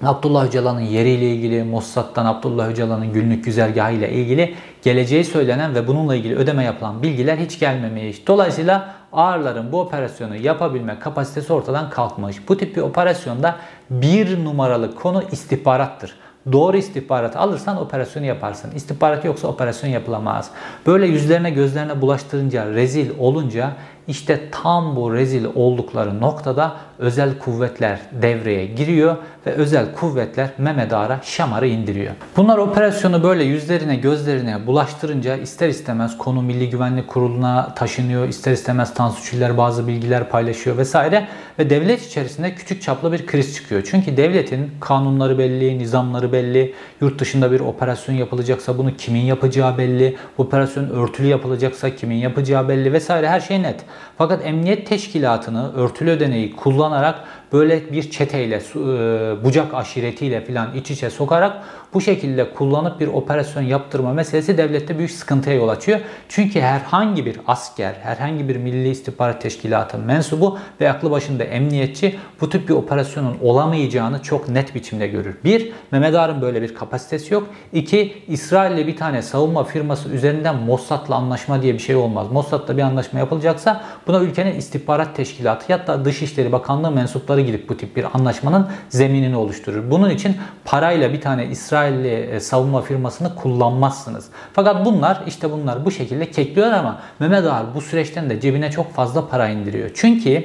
[0.02, 6.14] Abdullah Öcalan'ın yeriyle ilgili, Mossad'dan Abdullah Öcalan'ın günlük güzergahı ile ilgili geleceği söylenen ve bununla
[6.14, 8.26] ilgili ödeme yapılan bilgiler hiç gelmemiş.
[8.26, 12.48] Dolayısıyla ağırların bu operasyonu yapabilme kapasitesi ortadan kalkmış.
[12.48, 13.56] Bu tip bir operasyonda
[13.90, 16.14] bir numaralı konu istihbarattır.
[16.52, 18.70] Doğru istihbaratı alırsan operasyonu yaparsın.
[18.74, 20.50] İstihbarat yoksa operasyon yapılamaz.
[20.86, 23.72] Böyle yüzlerine gözlerine bulaştırınca, rezil olunca
[24.08, 31.20] işte tam bu rezil oldukları noktada özel kuvvetler devreye giriyor ve özel kuvvetler Mehmet Ağar'a
[31.22, 32.12] Şamar'ı indiriyor.
[32.36, 38.28] Bunlar operasyonu böyle yüzlerine gözlerine bulaştırınca ister istemez konu Milli Güvenlik Kurulu'na taşınıyor.
[38.28, 43.54] ister istemez Tansu Çiller bazı bilgiler paylaşıyor vesaire ve devlet içerisinde küçük çaplı bir kriz
[43.54, 43.82] çıkıyor.
[43.90, 50.16] Çünkü devletin kanunları belli, nizamları belli, yurt dışında bir operasyon yapılacaksa bunu kimin yapacağı belli,
[50.38, 53.84] bu operasyon örtülü yapılacaksa kimin yapacağı belli vesaire her şey net.
[54.18, 57.20] Fakat emniyet teşkilatını örtülü ödeneği kullanarak
[57.52, 61.62] böyle bir çeteyle, e, bucak aşiretiyle filan iç içe sokarak
[61.94, 66.00] bu şekilde kullanıp bir operasyon yaptırma meselesi devlette büyük sıkıntıya yol açıyor.
[66.28, 72.50] Çünkü herhangi bir asker, herhangi bir Milli İstihbarat Teşkilatı mensubu ve aklı başında emniyetçi bu
[72.50, 75.36] tip bir operasyonun olamayacağını çok net biçimde görür.
[75.44, 77.48] Bir, Mehmet Ağar'ın böyle bir kapasitesi yok.
[77.72, 82.26] İki, İsrail'le bir tane savunma firması üzerinden Mossad'la anlaşma diye bir şey olmaz.
[82.32, 87.76] Mossad'la bir anlaşma yapılacaksa buna ülkenin istihbarat teşkilatı ya da Dışişleri Bakanlığı mensupları gidip bu
[87.76, 89.90] tip bir anlaşmanın zeminini oluşturur.
[89.90, 94.28] Bunun için parayla bir tane İsrailli e, savunma firmasını kullanmazsınız.
[94.52, 98.92] Fakat bunlar işte bunlar bu şekilde kekliyor ama Mehmet Ağar bu süreçten de cebine çok
[98.92, 99.90] fazla para indiriyor.
[99.94, 100.44] Çünkü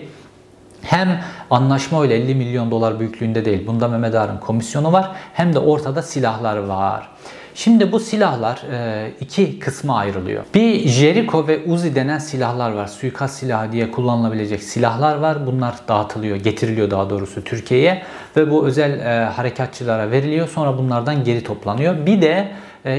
[0.82, 3.68] hem anlaşma öyle 50 milyon dolar büyüklüğünde değil.
[3.68, 5.12] Bunda Mehmet Ağar'ın komisyonu var.
[5.34, 7.10] Hem de ortada silahlar var.
[7.56, 10.44] Şimdi bu silahlar e, iki kısma ayrılıyor.
[10.54, 12.88] Bir Jericho ve Uzi denen silahlar var.
[12.88, 15.48] Suikast silahı diye kullanılabilecek silahlar var.
[15.48, 18.04] Bunlar dağıtılıyor, getiriliyor daha doğrusu Türkiye'ye
[18.38, 20.48] ve bu özel e, harekatçılara veriliyor.
[20.48, 22.06] Sonra bunlardan geri toplanıyor.
[22.06, 22.52] Bir de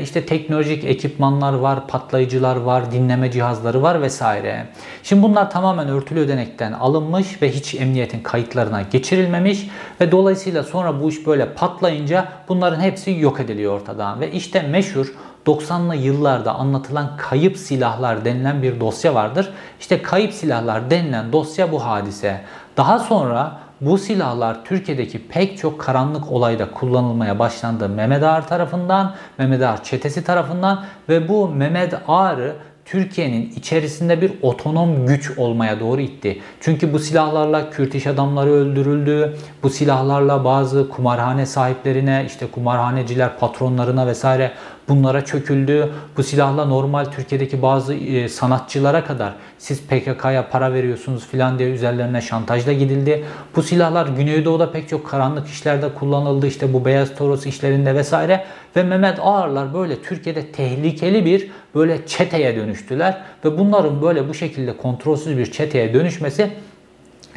[0.02, 4.66] işte teknolojik ekipmanlar var, patlayıcılar var, dinleme cihazları var vesaire.
[5.02, 9.68] Şimdi bunlar tamamen örtülü ödenekten alınmış ve hiç emniyetin kayıtlarına geçirilmemiş
[10.00, 15.14] ve dolayısıyla sonra bu iş böyle patlayınca bunların hepsi yok ediliyor ortadan ve işte meşhur
[15.46, 19.52] 90'lı yıllarda anlatılan kayıp silahlar denilen bir dosya vardır.
[19.80, 22.40] İşte kayıp silahlar denilen dosya bu hadise.
[22.76, 29.62] Daha sonra bu silahlar Türkiye'deki pek çok karanlık olayda kullanılmaya başlandı Mehmet Ağar tarafından, Mehmet
[29.62, 36.40] Ağar çetesi tarafından ve bu Mehmet Ağar'ı Türkiye'nin içerisinde bir otonom güç olmaya doğru itti.
[36.60, 39.36] Çünkü bu silahlarla Kürt iş adamları öldürüldü.
[39.62, 44.52] Bu silahlarla bazı kumarhane sahiplerine, işte kumarhaneciler patronlarına vesaire
[44.90, 45.88] bunlara çöküldü.
[46.16, 52.20] Bu silahla normal Türkiye'deki bazı e, sanatçılara kadar siz PKK'ya para veriyorsunuz filan diye üzerlerine
[52.20, 53.24] şantajla gidildi.
[53.56, 56.46] Bu silahlar Güneydoğu'da pek çok karanlık işlerde kullanıldı.
[56.46, 58.44] İşte bu Beyaz Toros işlerinde vesaire.
[58.76, 63.18] Ve Mehmet Ağarlar böyle Türkiye'de tehlikeli bir böyle çeteye dönüştüler.
[63.44, 66.50] Ve bunların böyle bu şekilde kontrolsüz bir çeteye dönüşmesi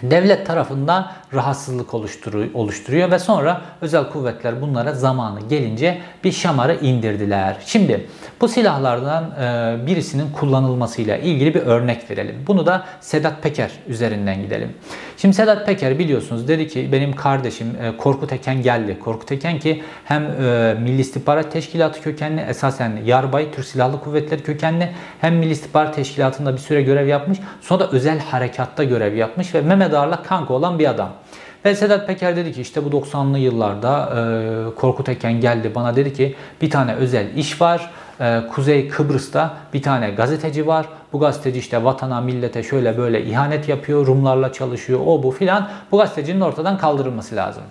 [0.04, 1.94] devlet tarafından rahatsızlık
[2.54, 7.58] oluşturuyor ve sonra özel kuvvetler bunlara zamanı gelince bir şamarı indirdiler.
[7.66, 8.08] Şimdi
[8.42, 12.36] bu silahlardan e, birisinin kullanılmasıyla ilgili bir örnek verelim.
[12.48, 14.74] Bunu da Sedat Peker üzerinden gidelim.
[15.24, 19.00] Şimdi Sedat Peker biliyorsunuz dedi ki benim kardeşim e, Korkut Eken geldi.
[19.00, 24.90] Korkut Eken ki hem e, Milli İstihbarat Teşkilatı kökenli esasen Yarbay Türk Silahlı Kuvvetleri kökenli
[25.22, 27.40] hem Milli İstihbarat Teşkilatı'nda bir süre görev yapmış.
[27.62, 31.10] Sonra da özel harekatta görev yapmış ve Mehmet Ağar'la kanka olan bir adam.
[31.66, 36.14] Ve Sedat Peker dedi ki işte bu 90'lı yıllarda e, Korkut Eken geldi bana dedi
[36.14, 37.92] ki bir tane özel iş var.
[38.20, 40.86] E, Kuzey Kıbrıs'ta bir tane gazeteci var.
[41.14, 45.70] Bu gazeteci işte vatana, millete şöyle böyle ihanet yapıyor, Rumlarla çalışıyor, o bu filan.
[45.92, 47.64] Bu gazetecinin ortadan kaldırılması lazım.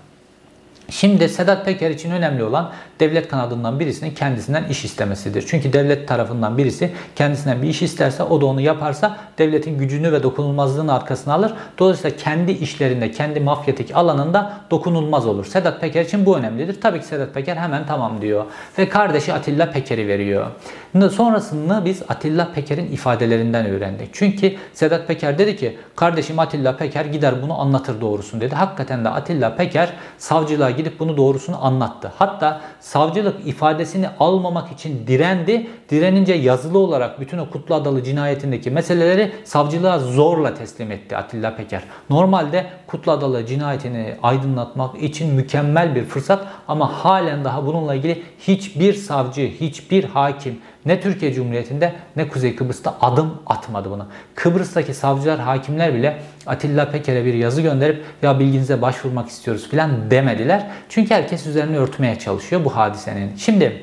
[0.93, 5.45] Şimdi Sedat Peker için önemli olan devlet kanadından birisinin kendisinden iş istemesidir.
[5.47, 10.23] Çünkü devlet tarafından birisi kendisinden bir iş isterse o da onu yaparsa devletin gücünü ve
[10.23, 11.53] dokunulmazlığını arkasına alır.
[11.79, 15.45] Dolayısıyla kendi işlerinde, kendi mafyatik alanında dokunulmaz olur.
[15.45, 16.81] Sedat Peker için bu önemlidir.
[16.81, 18.45] Tabii ki Sedat Peker hemen tamam diyor.
[18.79, 20.47] Ve kardeşi Atilla Peker'i veriyor.
[20.93, 24.09] Sonrasını biz Atilla Peker'in ifadelerinden öğrendik.
[24.13, 28.55] Çünkü Sedat Peker dedi ki kardeşim Atilla Peker gider bunu anlatır doğrusunu dedi.
[28.55, 32.13] Hakikaten de Atilla Peker savcılığa gidip bunu doğrusunu anlattı.
[32.17, 35.67] Hatta savcılık ifadesini almamak için direndi.
[35.91, 41.83] Direnince yazılı olarak bütün o Kutlu Adalı cinayetindeki meseleleri savcılığa zorla teslim etti Atilla Peker.
[42.11, 48.95] Normalde Kutlu Adalı cinayetini aydınlatmak için mükemmel bir fırsat ama halen daha bununla ilgili hiçbir
[48.95, 54.07] savcı, hiçbir hakim ne Türkiye Cumhuriyeti'nde ne Kuzey Kıbrıs'ta adım atmadı bunu.
[54.35, 60.67] Kıbrıs'taki savcılar, hakimler bile Atilla Peker'e bir yazı gönderip ya bilginize başvurmak istiyoruz filan demediler.
[60.89, 63.37] Çünkü herkes üzerine örtmeye çalışıyor bu hadisenin.
[63.37, 63.83] Şimdi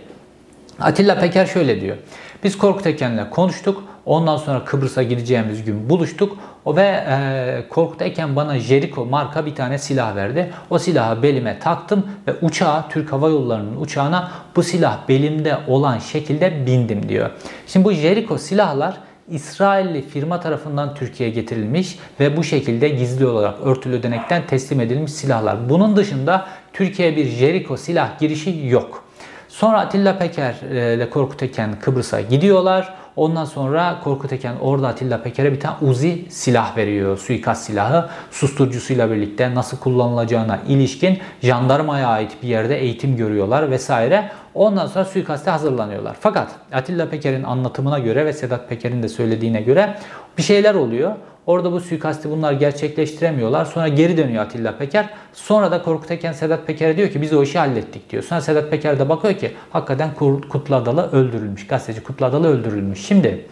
[0.79, 1.97] Atilla Peker şöyle diyor.
[2.43, 3.83] Biz Korkut Eken'le konuştuk.
[4.05, 6.37] Ondan sonra Kıbrıs'a gideceğimiz gün buluştuk.
[6.65, 10.51] O ve e, Korkut Eken bana Jericho marka bir tane silah verdi.
[10.69, 16.65] O silahı belime taktım ve uçağa Türk Hava Yolları'nın uçağına bu silah belimde olan şekilde
[16.65, 17.29] bindim diyor.
[17.67, 18.97] Şimdi bu Jericho silahlar
[19.29, 25.69] İsrailli firma tarafından Türkiye'ye getirilmiş ve bu şekilde gizli olarak örtülü ödenekten teslim edilmiş silahlar.
[25.69, 29.03] Bunun dışında Türkiye'ye bir Jericho silah girişi yok.
[29.47, 32.93] Sonra Atilla Peker ile Korkut Eken Kıbrıs'a gidiyorlar.
[33.19, 37.17] Ondan sonra Korkut Eken orada Atilla Peker'e bir tane Uzi silah veriyor.
[37.17, 38.09] Suikast silahı.
[38.31, 44.31] Susturucusuyla birlikte nasıl kullanılacağına ilişkin jandarmaya ait bir yerde eğitim görüyorlar vesaire.
[44.53, 46.17] Ondan sonra suikaste hazırlanıyorlar.
[46.19, 49.95] Fakat Atilla Peker'in anlatımına göre ve Sedat Peker'in de söylediğine göre
[50.37, 51.11] bir şeyler oluyor.
[51.49, 53.65] Orada bu suikasti bunlar gerçekleştiremiyorlar.
[53.65, 55.09] Sonra geri dönüyor Atilla Peker.
[55.33, 58.23] Sonra da Korkut Eken Sedat Peker'e diyor ki biz o işi hallettik diyor.
[58.23, 60.13] Sonra Sedat Peker de bakıyor ki hakikaten
[60.49, 61.67] Kutlu Adalı öldürülmüş.
[61.67, 63.05] Gazeteci Kutlu Adalı öldürülmüş.
[63.05, 63.45] Şimdi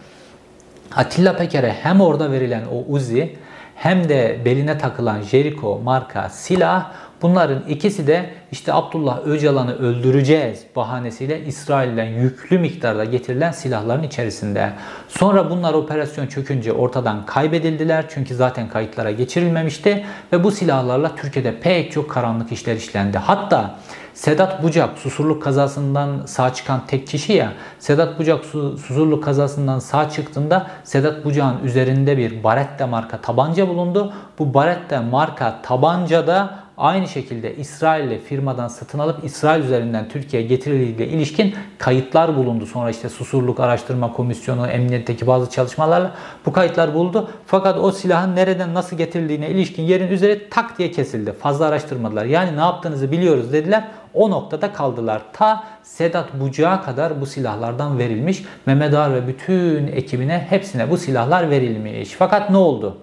[0.96, 3.36] Atilla Peker'e hem orada verilen o Uzi
[3.74, 11.44] hem de beline takılan Jericho marka silah Bunların ikisi de işte Abdullah Öcalan'ı öldüreceğiz bahanesiyle
[11.44, 14.72] İsrail'den yüklü miktarda getirilen silahların içerisinde.
[15.08, 21.92] Sonra bunlar operasyon çökünce ortadan kaybedildiler çünkü zaten kayıtlara geçirilmemişti ve bu silahlarla Türkiye'de pek
[21.92, 23.18] çok karanlık işler işlendi.
[23.18, 23.78] Hatta
[24.14, 27.52] Sedat Bucak susurluk kazasından sağ çıkan tek kişi ya.
[27.78, 34.12] Sedat Bucak susurluk kazasından sağ çıktığında Sedat Bucak'ın üzerinde bir Baretta marka tabanca bulundu.
[34.38, 41.08] Bu Baretta marka tabanca da aynı şekilde İsrail'le firmadan satın alıp İsrail üzerinden Türkiye'ye getirildiğiyle
[41.08, 42.66] ilişkin kayıtlar bulundu.
[42.66, 46.14] Sonra işte Susurluk Araştırma Komisyonu, emniyetteki bazı çalışmalarla
[46.46, 47.30] bu kayıtlar buldu.
[47.46, 51.32] Fakat o silahın nereden nasıl getirildiğine ilişkin yerin üzeri tak diye kesildi.
[51.32, 52.24] Fazla araştırmadılar.
[52.24, 53.84] Yani ne yaptığınızı biliyoruz dediler.
[54.14, 55.22] O noktada kaldılar.
[55.32, 58.44] Ta Sedat Bucağa kadar bu silahlardan verilmiş.
[58.66, 62.10] Mehmet Ağar ve bütün ekibine hepsine bu silahlar verilmiş.
[62.10, 62.98] Fakat ne oldu?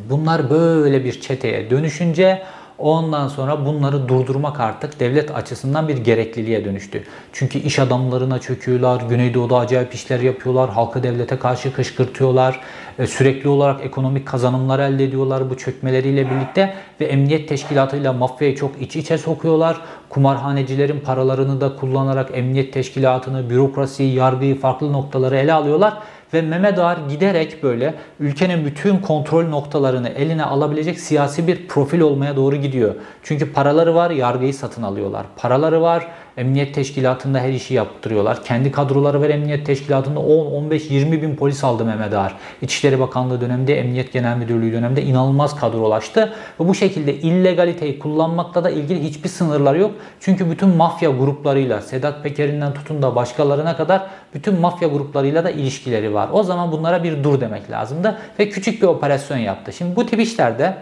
[0.00, 2.42] Bunlar böyle bir çeteye dönüşünce
[2.78, 7.04] Ondan sonra bunları durdurmak artık devlet açısından bir gerekliliğe dönüştü.
[7.32, 12.60] Çünkü iş adamlarına çöküyorlar, Güneydoğu'da acayip işler yapıyorlar, halkı devlete karşı kışkırtıyorlar,
[12.98, 18.82] e, sürekli olarak ekonomik kazanımlar elde ediyorlar bu çökmeleriyle birlikte ve emniyet teşkilatıyla mafyayı çok
[18.82, 19.76] iç içe sokuyorlar.
[20.08, 25.98] Kumarhanecilerin paralarını da kullanarak emniyet teşkilatını, bürokrasiyi, yargıyı farklı noktaları ele alıyorlar
[26.34, 32.36] ve Mehmet Ağar giderek böyle ülkenin bütün kontrol noktalarını eline alabilecek siyasi bir profil olmaya
[32.36, 32.94] doğru gidiyor.
[33.22, 35.26] Çünkü paraları var, yargıyı satın alıyorlar.
[35.36, 36.06] Paraları var,
[36.36, 38.44] Emniyet teşkilatında her işi yaptırıyorlar.
[38.44, 42.34] Kendi kadroları var emniyet teşkilatında 10, 15, 20 bin polis aldı Mehmet Ağar.
[42.62, 46.32] İçişleri Bakanlığı döneminde, Emniyet Genel Müdürlüğü döneminde inanılmaz kadrolaştı.
[46.60, 49.90] Ve bu şekilde illegaliteyi kullanmakla da ilgili hiçbir sınırlar yok.
[50.20, 56.14] Çünkü bütün mafya gruplarıyla, Sedat Peker'inden tutun da başkalarına kadar bütün mafya gruplarıyla da ilişkileri
[56.14, 56.28] var.
[56.32, 59.72] O zaman bunlara bir dur demek lazımdı ve küçük bir operasyon yaptı.
[59.72, 60.76] Şimdi bu tip işlerde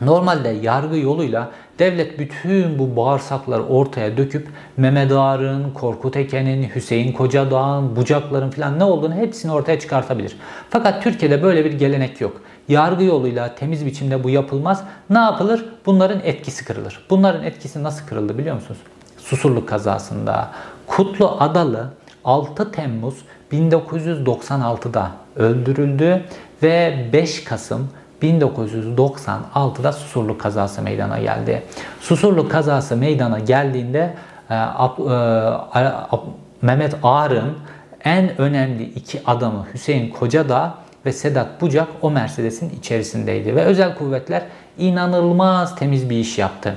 [0.00, 1.50] Normalde yargı yoluyla
[1.82, 8.84] devlet bütün bu bağırsakları ortaya döküp Mehmet Ağar'ın, Korkut Eken'in, Hüseyin Kocadağ'ın, Bucakların falan ne
[8.84, 10.36] olduğunu hepsini ortaya çıkartabilir.
[10.70, 12.40] Fakat Türkiye'de böyle bir gelenek yok.
[12.68, 14.84] Yargı yoluyla temiz biçimde bu yapılmaz.
[15.10, 15.64] Ne yapılır?
[15.86, 17.06] Bunların etkisi kırılır.
[17.10, 18.80] Bunların etkisi nasıl kırıldı biliyor musunuz?
[19.18, 20.50] Susurluk kazasında
[20.86, 21.90] Kutlu Adalı
[22.24, 23.14] 6 Temmuz
[23.52, 26.22] 1996'da öldürüldü
[26.62, 27.88] ve 5 Kasım
[28.22, 31.62] 1996'da Susurluk kazası meydana geldi.
[32.00, 34.14] Susurluk kazası meydana geldiğinde
[34.50, 34.58] e, e,
[36.62, 37.56] Mehmet Ağar'ın
[38.04, 40.74] en önemli iki adamı Hüseyin Kocadağ
[41.06, 43.56] ve Sedat Bucak o Mercedes'in içerisindeydi.
[43.56, 44.42] Ve özel kuvvetler
[44.78, 46.76] inanılmaz temiz bir iş yaptı.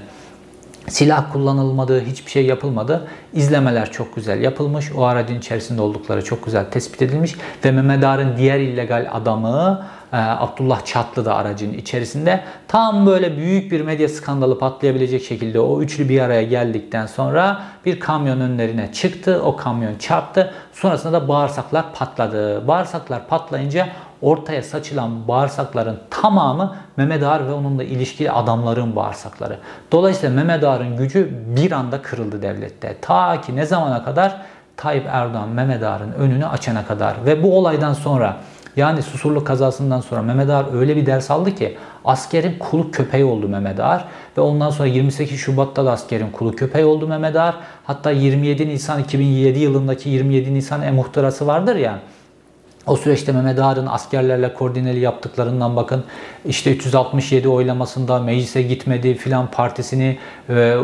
[0.88, 3.08] Silah kullanılmadı, hiçbir şey yapılmadı.
[3.34, 4.92] İzlemeler çok güzel yapılmış.
[4.92, 7.36] O aracın içerisinde oldukları çok güzel tespit edilmiş.
[7.66, 12.44] Ve Mehmet Ağar'ın diğer illegal adamı e, Abdullah Çatlı da aracın içerisinde.
[12.68, 18.00] Tam böyle büyük bir medya skandalı patlayabilecek şekilde o üçlü bir araya geldikten sonra bir
[18.00, 19.42] kamyon önlerine çıktı.
[19.44, 20.54] O kamyon çarptı.
[20.74, 22.68] Sonrasında da bağırsaklar patladı.
[22.68, 23.88] Bağırsaklar patlayınca
[24.22, 29.58] ortaya saçılan bağırsakların tamamı Mehmet Ağar ve onunla ilişkili adamların bağırsakları.
[29.92, 32.98] Dolayısıyla Mehmet Ağar'ın gücü bir anda kırıldı devlette.
[33.02, 34.42] Ta ki ne zamana kadar?
[34.78, 38.38] Tayyip Erdoğan Mehmet Ağar'ın önünü açana kadar ve bu olaydan sonra
[38.76, 43.48] yani Susurlu kazasından sonra Mehmet Ağar öyle bir ders aldı ki askerin kulu köpeği oldu
[43.48, 44.06] Mehmet Ağar
[44.38, 47.56] ve ondan sonra 28 Şubat'ta da askerin kulu köpeği oldu Mehmet Ağar.
[47.84, 52.00] Hatta 27 Nisan 2007 yılındaki 27 Nisan e-muhtırası vardır ya
[52.88, 56.04] o süreçte Mehmet Ağar'ın askerlerle koordineli yaptıklarından bakın.
[56.46, 60.18] İşte 367 oylamasında meclise gitmedi filan partisini
[60.50, 60.76] e, e,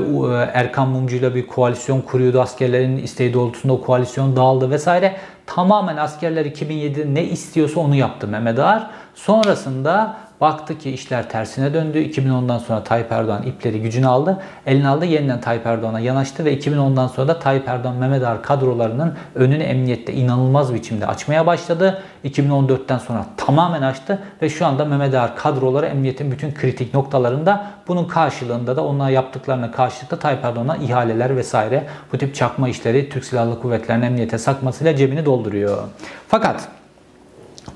[0.53, 2.41] Erkan Mumcu ile bir koalisyon kuruyordu.
[2.41, 5.15] Askerlerin isteği doğrultusunda o koalisyon dağıldı vesaire.
[5.45, 8.89] Tamamen askerler 2007'de ne istiyorsa onu yaptı Mehmet Ağar.
[9.15, 11.97] Sonrasında Baktı ki işler tersine döndü.
[11.97, 14.43] 2010'dan sonra Tayyip Erdoğan ipleri gücünü aldı.
[14.65, 19.13] Eline aldı yeniden Tayyip Erdoğan'a yanaştı ve 2010'dan sonra da Tayyip Erdoğan Mehmet Ağar kadrolarının
[19.35, 22.03] önünü emniyette inanılmaz biçimde açmaya başladı.
[22.25, 28.05] 2014'ten sonra tamamen açtı ve şu anda Mehmet Ağar kadroları emniyetin bütün kritik noktalarında bunun
[28.05, 33.61] karşılığında da onlar yaptıklarına karşılıkta Tayyip Erdoğan'a ihaleler vesaire bu tip çakma işleri Türk Silahlı
[33.61, 35.77] Kuvvetleri'nin emniyete sakmasıyla cebini dolduruyor.
[36.27, 36.67] Fakat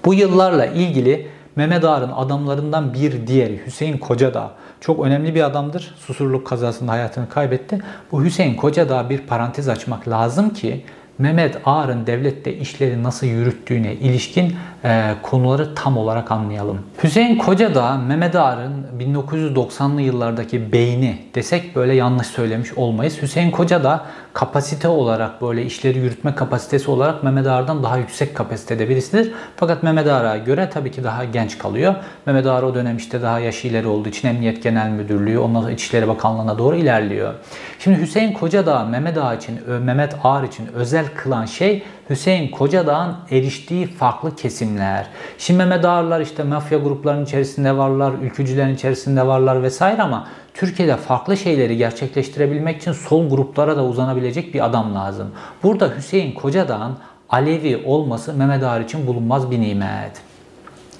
[0.05, 4.51] bu yıllarla ilgili Mehmet Ağar'ın adamlarından bir diğeri Hüseyin Kocadağ.
[4.81, 5.95] Çok önemli bir adamdır.
[5.97, 7.81] Susurluk kazasında hayatını kaybetti.
[8.11, 10.85] Bu Hüseyin Kocadağ bir parantez açmak lazım ki
[11.17, 16.79] Mehmet Ağar'ın devlette işleri nasıl yürüttüğüne ilişkin e, konuları tam olarak anlayalım.
[17.03, 23.21] Hüseyin Koca da Mehmet Ağar'ın 1990'lı yıllardaki beyni desek böyle yanlış söylemiş olmayız.
[23.21, 28.89] Hüseyin Koca da kapasite olarak böyle işleri yürütme kapasitesi olarak Mehmet Ağar'dan daha yüksek kapasitede
[28.89, 29.31] birisidir.
[29.55, 31.95] Fakat Mehmet Ağar'a göre tabii ki daha genç kalıyor.
[32.25, 35.71] Mehmet Ağar o dönem işte daha yaşı ileri olduğu için Emniyet Genel Müdürlüğü, ondan sonra
[35.71, 37.33] İçişleri Bakanlığı'na doğru ilerliyor.
[37.79, 43.15] Şimdi Hüseyin Koca da Mehmet Ağar için, Mehmet Ağar için özel kılan şey Hüseyin Kocadağ'ın
[43.31, 45.07] eriştiği farklı kesimler.
[45.37, 51.37] Şimdi Mehmet Ağarlar işte mafya gruplarının içerisinde varlar, ülkücülerin içerisinde varlar vesaire ama Türkiye'de farklı
[51.37, 55.31] şeyleri gerçekleştirebilmek için sol gruplara da uzanabilecek bir adam lazım.
[55.63, 56.97] Burada Hüseyin Kocadağ'ın
[57.29, 60.21] Alevi olması Mehmet Ağar için bulunmaz bir nimet.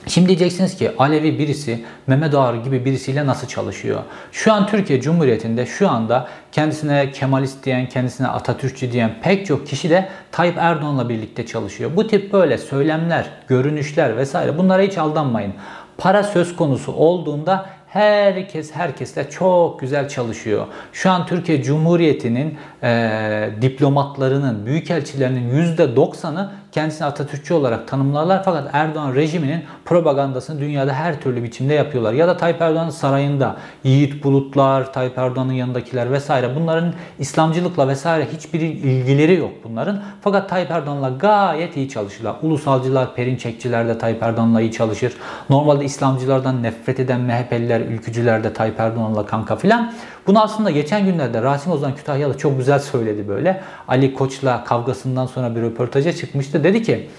[0.07, 4.03] Şimdi diyeceksiniz ki Alevi birisi Mehmet Ağar gibi birisiyle nasıl çalışıyor?
[4.31, 9.89] Şu an Türkiye Cumhuriyeti'nde şu anda kendisine Kemalist diyen, kendisine Atatürkçü diyen pek çok kişi
[9.89, 11.91] de Tayyip Erdoğan'la birlikte çalışıyor.
[11.95, 15.53] Bu tip böyle söylemler, görünüşler vesaire bunlara hiç aldanmayın.
[15.97, 20.67] Para söz konusu olduğunda herkes herkesle çok güzel çalışıyor.
[20.93, 29.63] Şu an Türkiye Cumhuriyeti'nin e, diplomatlarının, büyükelçilerinin %90'ı kendisini Atatürkçü olarak tanımlarlar fakat Erdoğan rejiminin
[29.85, 32.13] propagandasını dünyada her türlü biçimde yapıyorlar.
[32.13, 38.59] Ya da Tayyip Erdoğan'ın sarayında Yiğit Bulutlar, Tayyip Erdoğan'ın yanındakiler vesaire bunların İslamcılıkla vesaire hiçbir
[38.59, 40.01] ilgileri yok bunların.
[40.21, 42.35] Fakat Tayyip Erdoğan'la gayet iyi çalışırlar.
[42.41, 45.13] Ulusalcılar, Perinçekçiler de Tayyip Erdoğan'la iyi çalışır.
[45.49, 49.93] Normalde İslamcılardan nefret eden MHP'liler, ülkücüler de Tayyip Erdoğan'la kanka filan.
[50.27, 53.61] Bunu aslında geçen günlerde Rasim Ozan Kütahyalı çok güzel söyledi böyle.
[53.88, 56.63] Ali Koç'la kavgasından sonra bir röportaja çıkmıştı.
[56.63, 57.09] Dedi ki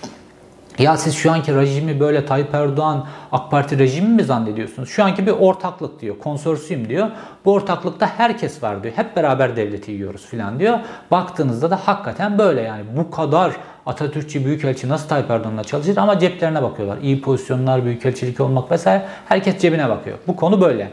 [0.79, 4.88] ya siz şu anki rejimi böyle Tayyip Erdoğan AK Parti rejimi mi zannediyorsunuz?
[4.88, 7.09] Şu anki bir ortaklık diyor, konsorsiyum diyor.
[7.45, 8.95] Bu ortaklıkta herkes var diyor.
[8.97, 10.79] Hep beraber devleti yiyoruz filan diyor.
[11.11, 13.53] Baktığınızda da hakikaten böyle yani bu kadar
[13.87, 16.99] Atatürkçü Büyükelçi nasıl Tayyip Erdoğan'la çalışır ama ceplerine bakıyorlar.
[16.99, 20.19] İyi pozisyonlar, büyükelçilik olmak vesaire herkes cebine bakıyor.
[20.27, 20.90] Bu konu böyle.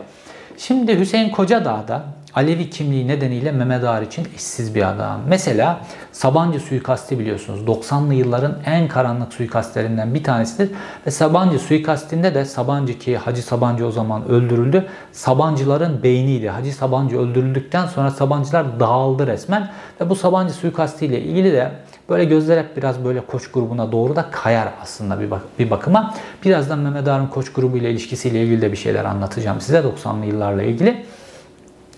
[0.67, 5.21] Şimdi Hüseyin Kocadağ'da Alevi kimliği nedeniyle Mehmet Ağar için eşsiz bir adam.
[5.27, 5.79] Mesela
[6.11, 10.69] Sabancı suikasti biliyorsunuz 90'lı yılların en karanlık suikastlerinden bir tanesidir.
[11.07, 14.85] Ve Sabancı suikastinde de Sabancı ki Hacı Sabancı o zaman öldürüldü.
[15.11, 16.49] Sabancıların beyniydi.
[16.49, 19.71] Hacı Sabancı öldürüldükten sonra Sabancılar dağıldı resmen.
[20.01, 21.71] Ve bu Sabancı suikastiyle ilgili de
[22.09, 26.13] Böyle gözler hep biraz böyle koç grubuna doğru da kayar aslında bir, bak bir bakıma.
[26.45, 30.63] Birazdan Mehmet Ağar'ın koç grubu ile ilişkisiyle ilgili de bir şeyler anlatacağım size 90'lı yıllarla
[30.63, 31.05] ilgili.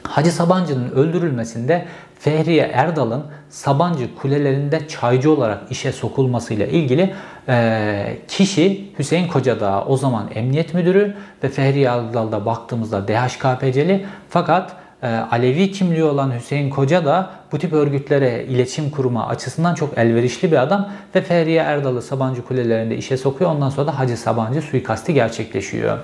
[0.09, 1.85] Hacı Sabancı'nın öldürülmesinde
[2.19, 7.13] Fehriye Erdal'ın Sabancı kulelerinde çaycı olarak işe sokulmasıyla ilgili
[7.49, 14.71] e, kişi Hüseyin Kocadağ o zaman emniyet müdürü ve Fehriye Erdal'da baktığımızda DHKPC'li fakat
[15.03, 20.51] e, Alevi kimliği olan Hüseyin Koca da bu tip örgütlere iletişim kurma açısından çok elverişli
[20.51, 23.51] bir adam ve Fehriye Erdal'ı Sabancı Kulelerinde işe sokuyor.
[23.51, 25.97] Ondan sonra da Hacı Sabancı suikasti gerçekleşiyor.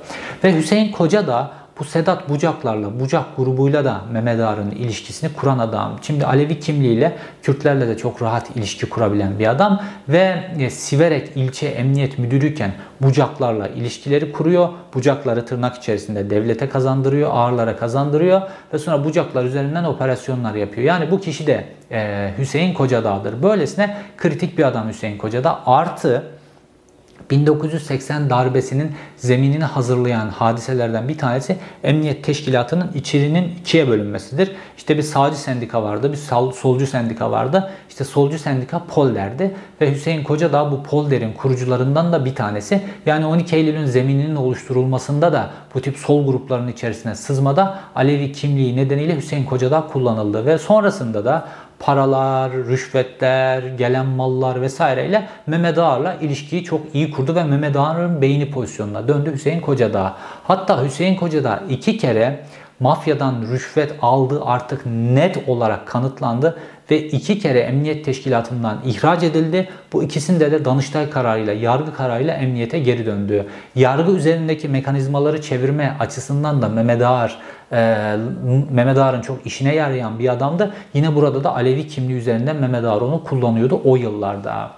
[0.44, 6.00] Ve Hüseyin Koca da bu Sedat Bucaklarla, Bucak grubuyla da Mehmet Ağar'ın ilişkisini kuran adam.
[6.02, 11.68] Şimdi Alevi kimliğiyle Kürtlerle de çok rahat ilişki kurabilen bir adam ve e, Siverek ilçe
[11.68, 12.72] emniyet müdürüyken
[13.02, 14.70] Bucaklarla ilişkileri kuruyor.
[14.94, 18.42] Bucakları tırnak içerisinde devlete kazandırıyor, ağırlara kazandırıyor
[18.74, 20.88] ve sonra Bucaklar üzerinden operasyonlar yapıyor.
[20.88, 23.44] Yani bu kişi de e, Hüseyin Kocadağ'dır.
[23.44, 25.60] Böylesine kritik bir adam Hüseyin Kocadağ.
[25.66, 26.24] Artı
[27.32, 34.52] 1980 darbesinin zeminini hazırlayan hadiselerden bir tanesi Emniyet Teşkilatı'nın içerinin ikiye bölünmesidir.
[34.78, 36.18] İşte bir sağcı sendika vardı, bir
[36.54, 37.72] solcu sendika vardı.
[37.90, 42.82] İşte solcu sendika Polder'di ve Hüseyin Koca da bu Polder'in kurucularından da bir tanesi.
[43.06, 49.18] Yani 12 Eylül'ün zemininin oluşturulmasında da bu tip sol grupların içerisine sızmada Alevi kimliği nedeniyle
[49.18, 51.48] Hüseyin Koca da kullanıldı ve sonrasında da
[51.82, 58.52] paralar, rüşvetler, gelen mallar vesaireyle Mehmet Ağar'la ilişkiyi çok iyi kurdu ve Mehmet Ağar'ın beyni
[58.52, 60.16] pozisyonuna döndü Hüseyin Kocadağ.
[60.44, 62.40] Hatta Hüseyin Kocadağ iki kere
[62.80, 66.58] mafyadan rüşvet aldığı artık net olarak kanıtlandı
[66.92, 69.70] ve iki kere emniyet teşkilatından ihraç edildi.
[69.94, 73.46] Bu ikisinde de Danıştay kararıyla, yargı kararıyla emniyete geri döndü.
[73.76, 77.40] Yargı üzerindeki mekanizmaları çevirme açısından da Mehmet Ağar,
[77.72, 78.16] e,
[78.72, 80.74] Mehmet Ağar'ın çok işine yarayan bir adamdı.
[80.94, 84.72] Yine burada da Alevi kimliği üzerinden Mehmet Ağar onu kullanıyordu o yıllarda.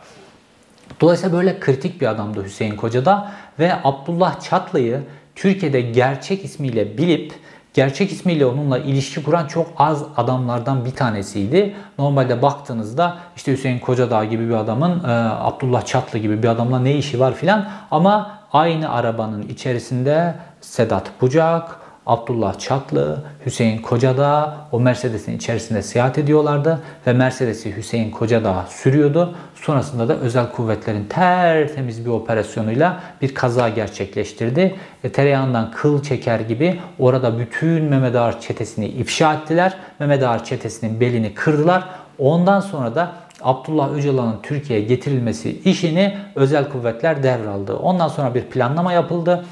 [1.02, 5.00] Dolayısıyla böyle kritik bir adamdı Hüseyin Koca'da ve Abdullah Çatlı'yı
[5.36, 7.34] Türkiye'de gerçek ismiyle bilip
[7.74, 11.76] gerçek ismiyle onunla ilişki kuran çok az adamlardan bir tanesiydi.
[11.98, 16.96] Normalde baktığınızda işte Hüseyin Kocadağ gibi bir adamın, e, Abdullah Çatlı gibi bir adamla ne
[16.96, 25.38] işi var filan ama aynı arabanın içerisinde Sedat Bucak, Abdullah Çatlı, Hüseyin Kocadağ o Mercedes'in
[25.38, 29.36] içerisinde seyahat ediyorlardı ve Mercedes'i Hüseyin Kocadağ sürüyordu.
[29.56, 34.76] Sonrasında da özel kuvvetlerin tertemiz bir operasyonuyla bir kaza gerçekleştirdi.
[35.04, 39.74] E, tereyağından kıl çeker gibi orada bütün Mehmet Ağar çetesini ifşa ettiler.
[40.00, 41.84] Mehmet Ağar çetesinin belini kırdılar.
[42.20, 47.76] Ondan sonra da Abdullah Öcalan'ın Türkiye'ye getirilmesi işini özel kuvvetler devraldı.
[47.76, 49.46] Ondan sonra bir planlama yapıldı.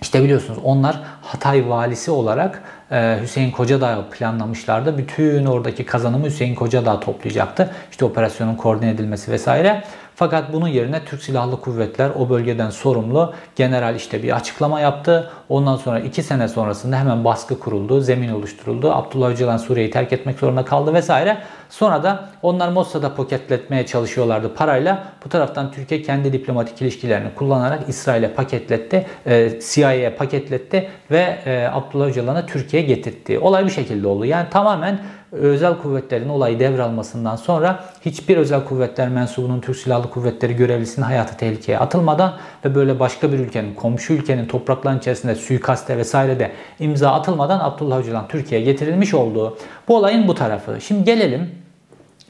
[0.00, 2.62] İşte biliyorsunuz onlar Hatay valisi olarak
[3.22, 4.98] Hüseyin Kocadağ planlamışlardı.
[4.98, 7.70] Bütün oradaki kazanımı Hüseyin Kocadağ toplayacaktı.
[7.90, 9.82] İşte operasyonun koordine edilmesi vesaire.
[10.18, 15.30] Fakat bunun yerine Türk Silahlı Kuvvetler o bölgeden sorumlu general işte bir açıklama yaptı.
[15.48, 18.92] Ondan sonra iki sene sonrasında hemen baskı kuruldu, zemin oluşturuldu.
[18.92, 21.38] Abdullah Öcalan Suriye'yi terk etmek zorunda kaldı vesaire.
[21.70, 25.04] Sonra da onlar Mossad'a paketletmeye çalışıyorlardı parayla.
[25.24, 32.06] Bu taraftan Türkiye kendi diplomatik ilişkilerini kullanarak İsrail'e paketletti, e, CIA'ye paketletti ve e, Abdullah
[32.06, 33.38] Öcalan'ı Türkiye'ye getirtti.
[33.38, 34.24] Olay bir şekilde oldu.
[34.24, 34.98] Yani tamamen
[35.32, 41.78] özel kuvvetlerin olayı devralmasından sonra hiçbir özel kuvvetler mensubunun Türk Silahlı Kuvvetleri görevlisinin hayatı tehlikeye
[41.78, 42.32] atılmadan
[42.64, 47.98] ve böyle başka bir ülkenin, komşu ülkenin topraklarının içerisinde suikaste vesaire de imza atılmadan Abdullah
[47.98, 49.58] Öcalan Türkiye'ye getirilmiş olduğu
[49.88, 50.80] bu olayın bu tarafı.
[50.80, 51.50] Şimdi gelelim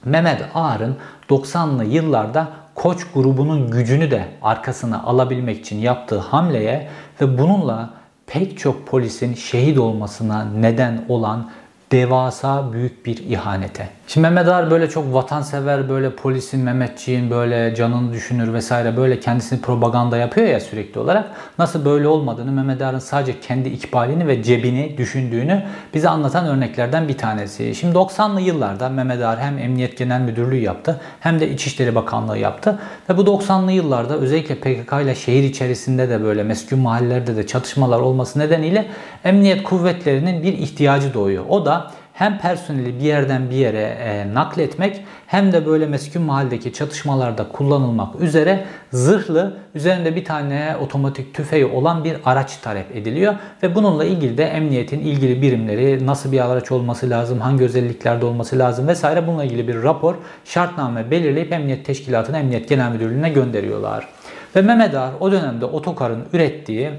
[0.05, 0.97] Mehmet Ağar'ın
[1.29, 6.89] 90'lı yıllarda Koç grubunun gücünü de arkasına alabilmek için yaptığı hamleye
[7.21, 7.91] ve bununla
[8.27, 11.51] pek çok polisin şehit olmasına neden olan
[11.93, 13.89] devasa büyük bir ihanete.
[14.09, 19.61] Şimdi Mehmet Ağar böyle çok vatansever, böyle polisin, Mehmetçiğin böyle canını düşünür vesaire böyle kendisini
[19.61, 21.31] propaganda yapıyor ya sürekli olarak.
[21.59, 25.63] Nasıl böyle olmadığını, Mehmet Ağar'ın sadece kendi ikbalini ve cebini düşündüğünü
[25.95, 27.75] bize anlatan örneklerden bir tanesi.
[27.75, 32.79] Şimdi 90'lı yıllarda Mehmet Ağar hem Emniyet Genel Müdürlüğü yaptı hem de İçişleri Bakanlığı yaptı.
[33.11, 38.01] Ve bu 90'lı yıllarda özellikle PKK ile şehir içerisinde de böyle meskun mahallelerde de çatışmalar
[38.01, 38.87] olması nedeniyle
[39.25, 41.45] emniyet kuvvetlerinin bir ihtiyacı doğuyor.
[41.49, 41.76] O da
[42.17, 48.21] hem personeli bir yerden bir yere e, nakletmek hem de böyle meskun mahalledeki çatışmalarda kullanılmak
[48.21, 54.39] üzere zırhlı üzerinde bir tane otomatik tüfeği olan bir araç talep ediliyor ve bununla ilgili
[54.39, 59.45] de emniyetin ilgili birimleri nasıl bir araç olması lazım, hangi özelliklerde olması lazım vesaire bununla
[59.45, 60.15] ilgili bir rapor,
[60.45, 64.09] şartname belirleyip emniyet teşkilatına, emniyet genel müdürlüğüne gönderiyorlar.
[64.57, 66.91] Ve Mehmet Ağar o dönemde otokarın ürettiği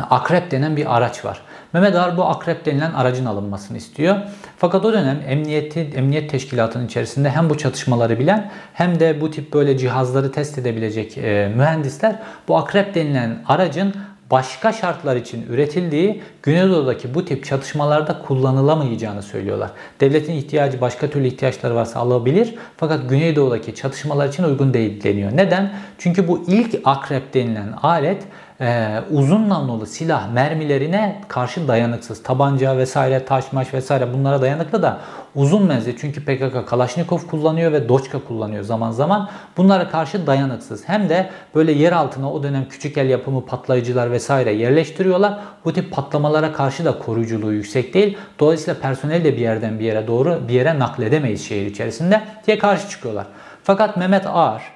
[0.00, 1.40] Akrep denen bir araç var.
[1.72, 4.16] Mehmet Ağar bu akrep denilen aracın alınmasını istiyor.
[4.58, 9.52] Fakat o dönem emniyeti, emniyet teşkilatının içerisinde hem bu çatışmaları bilen hem de bu tip
[9.52, 12.16] böyle cihazları test edebilecek e, mühendisler
[12.48, 13.94] bu akrep denilen aracın
[14.30, 19.70] başka şartlar için üretildiği Güneydoğu'daki bu tip çatışmalarda kullanılamayacağını söylüyorlar.
[20.00, 25.36] Devletin ihtiyacı başka türlü ihtiyaçları varsa alabilir fakat Güneydoğu'daki çatışmalar için uygun değil deniyor.
[25.36, 25.72] Neden?
[25.98, 28.22] Çünkü bu ilk akrep denilen alet
[28.60, 32.22] e, uzun namlulu silah mermilerine karşı dayanıksız.
[32.22, 34.98] Tabanca vesaire, taş maş vesaire bunlara dayanıklı da
[35.34, 35.98] uzun menzil.
[36.00, 39.30] Çünkü PKK Kalaşnikov kullanıyor ve Doçka kullanıyor zaman zaman.
[39.56, 40.88] Bunlara karşı dayanıksız.
[40.88, 45.38] Hem de böyle yer altına o dönem küçük el yapımı patlayıcılar vesaire yerleştiriyorlar.
[45.64, 48.18] Bu tip patlamalara karşı da koruyuculuğu yüksek değil.
[48.38, 52.88] Dolayısıyla personel de bir yerden bir yere doğru bir yere nakledemeyiz şehir içerisinde diye karşı
[52.88, 53.26] çıkıyorlar.
[53.62, 54.73] Fakat Mehmet Ağar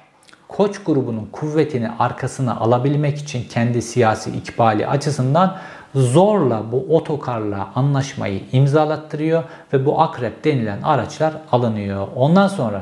[0.49, 5.57] Koç grubunun kuvvetini arkasına alabilmek için kendi siyasi ikbali açısından
[5.95, 9.43] zorla bu otokarla anlaşmayı imzalattırıyor
[9.73, 12.07] ve bu akrep denilen araçlar alınıyor.
[12.15, 12.81] Ondan sonra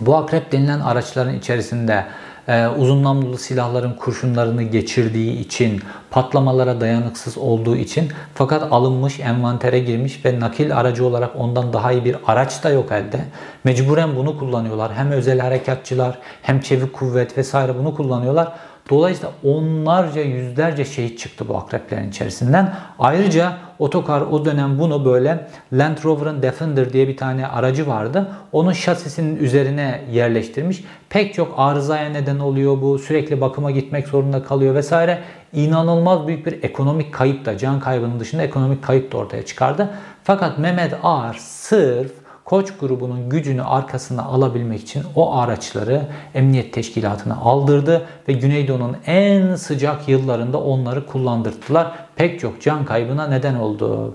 [0.00, 2.06] bu akrep denilen araçların içerisinde
[2.50, 5.80] e, uzun namlulu silahların kurşunlarını geçirdiği için,
[6.10, 12.04] patlamalara dayanıksız olduğu için fakat alınmış, envantere girmiş ve nakil aracı olarak ondan daha iyi
[12.04, 13.24] bir araç da yok elde.
[13.64, 14.92] Mecburen bunu kullanıyorlar.
[14.94, 18.52] Hem özel harekatçılar hem çevik kuvvet vesaire bunu kullanıyorlar.
[18.90, 22.74] Dolayısıyla onlarca yüzlerce şehit çıktı bu akreplerin içerisinden.
[22.98, 28.28] Ayrıca otokar o dönem bunu böyle Land Rover'ın Defender diye bir tane aracı vardı.
[28.52, 30.84] Onun şasisinin üzerine yerleştirmiş.
[31.08, 32.98] Pek çok arızaya neden oluyor bu.
[32.98, 35.22] Sürekli bakıma gitmek zorunda kalıyor vesaire.
[35.52, 39.90] İnanılmaz büyük bir ekonomik kayıp da can kaybının dışında ekonomik kayıp da ortaya çıkardı.
[40.24, 42.12] Fakat Mehmet Ağar sırf
[42.50, 50.08] Koç grubunun gücünü arkasına alabilmek için o araçları emniyet teşkilatına aldırdı ve Güneydoğu'nun en sıcak
[50.08, 51.92] yıllarında onları kullandırdılar.
[52.16, 54.14] Pek çok can kaybına neden oldu.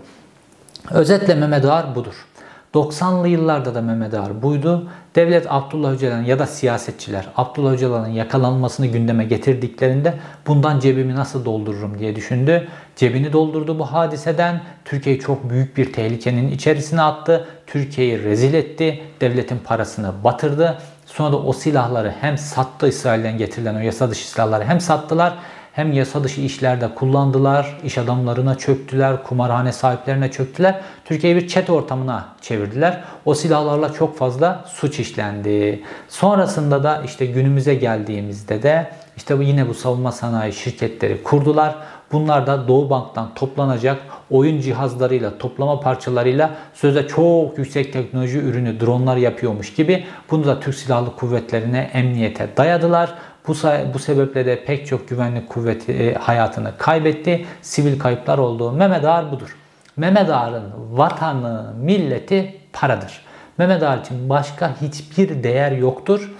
[0.92, 2.26] Özetle Mehmet Ağar budur.
[2.74, 4.88] 90'lı yıllarda da Mehmet Ağar buydu.
[5.16, 10.13] Devlet Abdullah Öcalan ya da siyasetçiler Abdullah Öcalan'ın yakalanmasını gündeme getirdiklerinde
[10.47, 12.68] bundan cebimi nasıl doldururum diye düşündü.
[12.95, 14.61] Cebini doldurdu bu hadiseden.
[14.86, 17.47] Türkiye'yi çok büyük bir tehlikenin içerisine attı.
[17.68, 19.03] Türkiye'yi rezil etti.
[19.22, 20.78] Devletin parasını batırdı.
[21.05, 25.34] Sonra da o silahları hem sattı İsrail'den getirilen o yasa dışı silahları hem sattılar
[25.76, 30.82] hem yasa dışı işlerde kullandılar, iş adamlarına çöktüler, kumarhane sahiplerine çöktüler.
[31.05, 33.03] Türkiye'yi bir çet ortamına çevirdiler.
[33.26, 35.84] O silahlarla çok fazla suç işlendi.
[36.09, 41.76] Sonrasında da işte günümüze geldiğimizde de işte yine bu savunma sanayi şirketleri kurdular.
[42.11, 44.01] Bunlar da Doğu Bank'tan toplanacak
[44.32, 50.76] oyun cihazlarıyla, toplama parçalarıyla sözde çok yüksek teknoloji ürünü dronlar yapıyormuş gibi bunu da Türk
[50.76, 53.13] Silahlı Kuvvetleri'ne, emniyete dayadılar.
[53.48, 53.54] Bu,
[53.93, 57.46] bu sebeple de pek çok güvenlik kuvveti e, hayatını kaybetti.
[57.62, 58.72] Sivil kayıplar oldu.
[58.72, 59.56] Mehmet Ağar budur.
[59.98, 63.22] Mehmet Ağar'ın vatanı, milleti paradır.
[63.58, 66.32] Mehmet Ağar için başka hiçbir değer yoktur.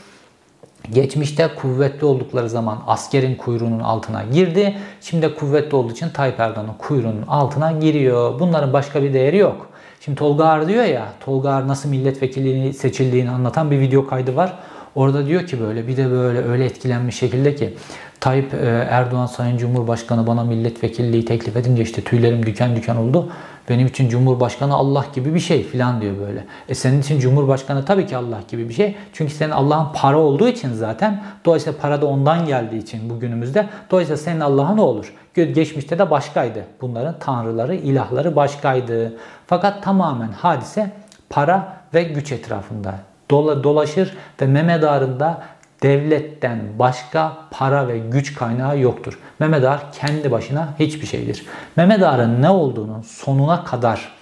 [0.92, 4.78] Geçmişte kuvvetli oldukları zaman askerin kuyruğunun altına girdi.
[5.02, 8.40] Şimdi kuvvetli olduğu için Tayyip Erdoğan'ın kuyruğunun altına giriyor.
[8.40, 9.68] Bunların başka bir değeri yok.
[10.02, 14.54] Şimdi Tolga Ağar diyor ya, Tolga Ağar nasıl milletvekilliğini seçildiğini anlatan bir video kaydı var.
[14.96, 17.74] Orada diyor ki böyle bir de böyle öyle etkilenmiş şekilde ki
[18.20, 23.32] Tayyip e, Erdoğan Sayın Cumhurbaşkanı bana milletvekilliği teklif edince işte tüylerim diken diken oldu.
[23.70, 26.46] Benim için Cumhurbaşkanı Allah gibi bir şey filan diyor böyle.
[26.70, 28.96] E senin için Cumhurbaşkanı tabii ki Allah gibi bir şey.
[29.14, 31.24] Çünkü senin Allah'ın para olduğu için zaten.
[31.46, 33.70] Dolayısıyla para da ondan geldiği için bugünümüzde.
[33.92, 35.14] Dolayısıyla senin Allah'ın olur?
[35.36, 36.64] Geçmişte de başkaydı.
[36.82, 39.14] Bunların tanrıları, ilahları başkaydı.
[39.48, 40.92] Fakat tamamen hadise
[41.30, 42.96] para ve güç etrafında
[43.30, 45.20] dolaşır ve Mehmet Ağar'ın
[45.84, 49.20] devletten başka para ve güç kaynağı yoktur.
[49.40, 51.46] Mehmet Ağar kendi başına hiçbir şeydir.
[51.76, 54.16] Mehmet Ağar'ın ne olduğunu sonuna kadar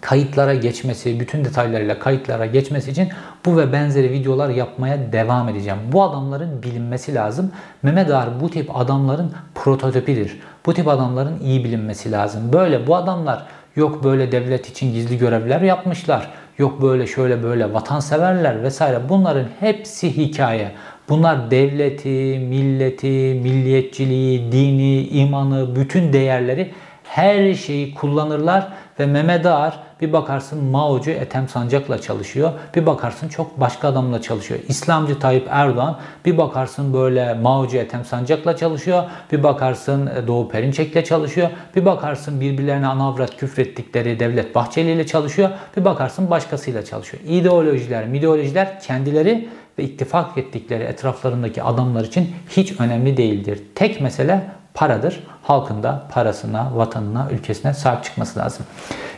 [0.00, 3.08] kayıtlara geçmesi, bütün detaylarıyla kayıtlara geçmesi için
[3.46, 5.78] bu ve benzeri videolar yapmaya devam edeceğim.
[5.92, 7.52] Bu adamların bilinmesi lazım.
[7.82, 10.40] Mehmet Ağar bu tip adamların prototipidir.
[10.66, 12.52] Bu tip adamların iyi bilinmesi lazım.
[12.52, 13.46] Böyle bu adamlar
[13.76, 16.28] yok böyle devlet için gizli görevler yapmışlar
[16.58, 20.72] yok böyle şöyle böyle vatanseverler vesaire bunların hepsi hikaye.
[21.08, 26.70] Bunlar devleti, milleti, milliyetçiliği, dini, imanı, bütün değerleri
[27.04, 28.68] her şeyi kullanırlar
[29.00, 32.52] ve Mehmet Ağar bir bakarsın Mao'cu Ethem Sancak'la çalışıyor.
[32.74, 34.60] Bir bakarsın çok başka adamla çalışıyor.
[34.68, 39.04] İslamcı Tayyip Erdoğan bir bakarsın böyle Mao'cu Ethem Sancak'la çalışıyor.
[39.32, 41.50] Bir bakarsın e, Doğu Perinçek'le çalışıyor.
[41.76, 45.50] Bir bakarsın birbirlerine anavrat küfrettikleri Devlet Bahçeli ile çalışıyor.
[45.76, 47.22] Bir bakarsın başkasıyla çalışıyor.
[47.26, 53.62] İdeolojiler, ideolojiler kendileri ve ittifak ettikleri etraflarındaki adamlar için hiç önemli değildir.
[53.74, 55.20] Tek mesele paradır.
[55.42, 58.66] Halkın da parasına, vatanına, ülkesine sahip çıkması lazım.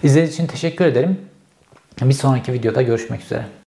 [0.02, 1.20] İzlediğiniz için teşekkür ederim.
[2.02, 3.59] Bir sonraki videoda görüşmek üzere.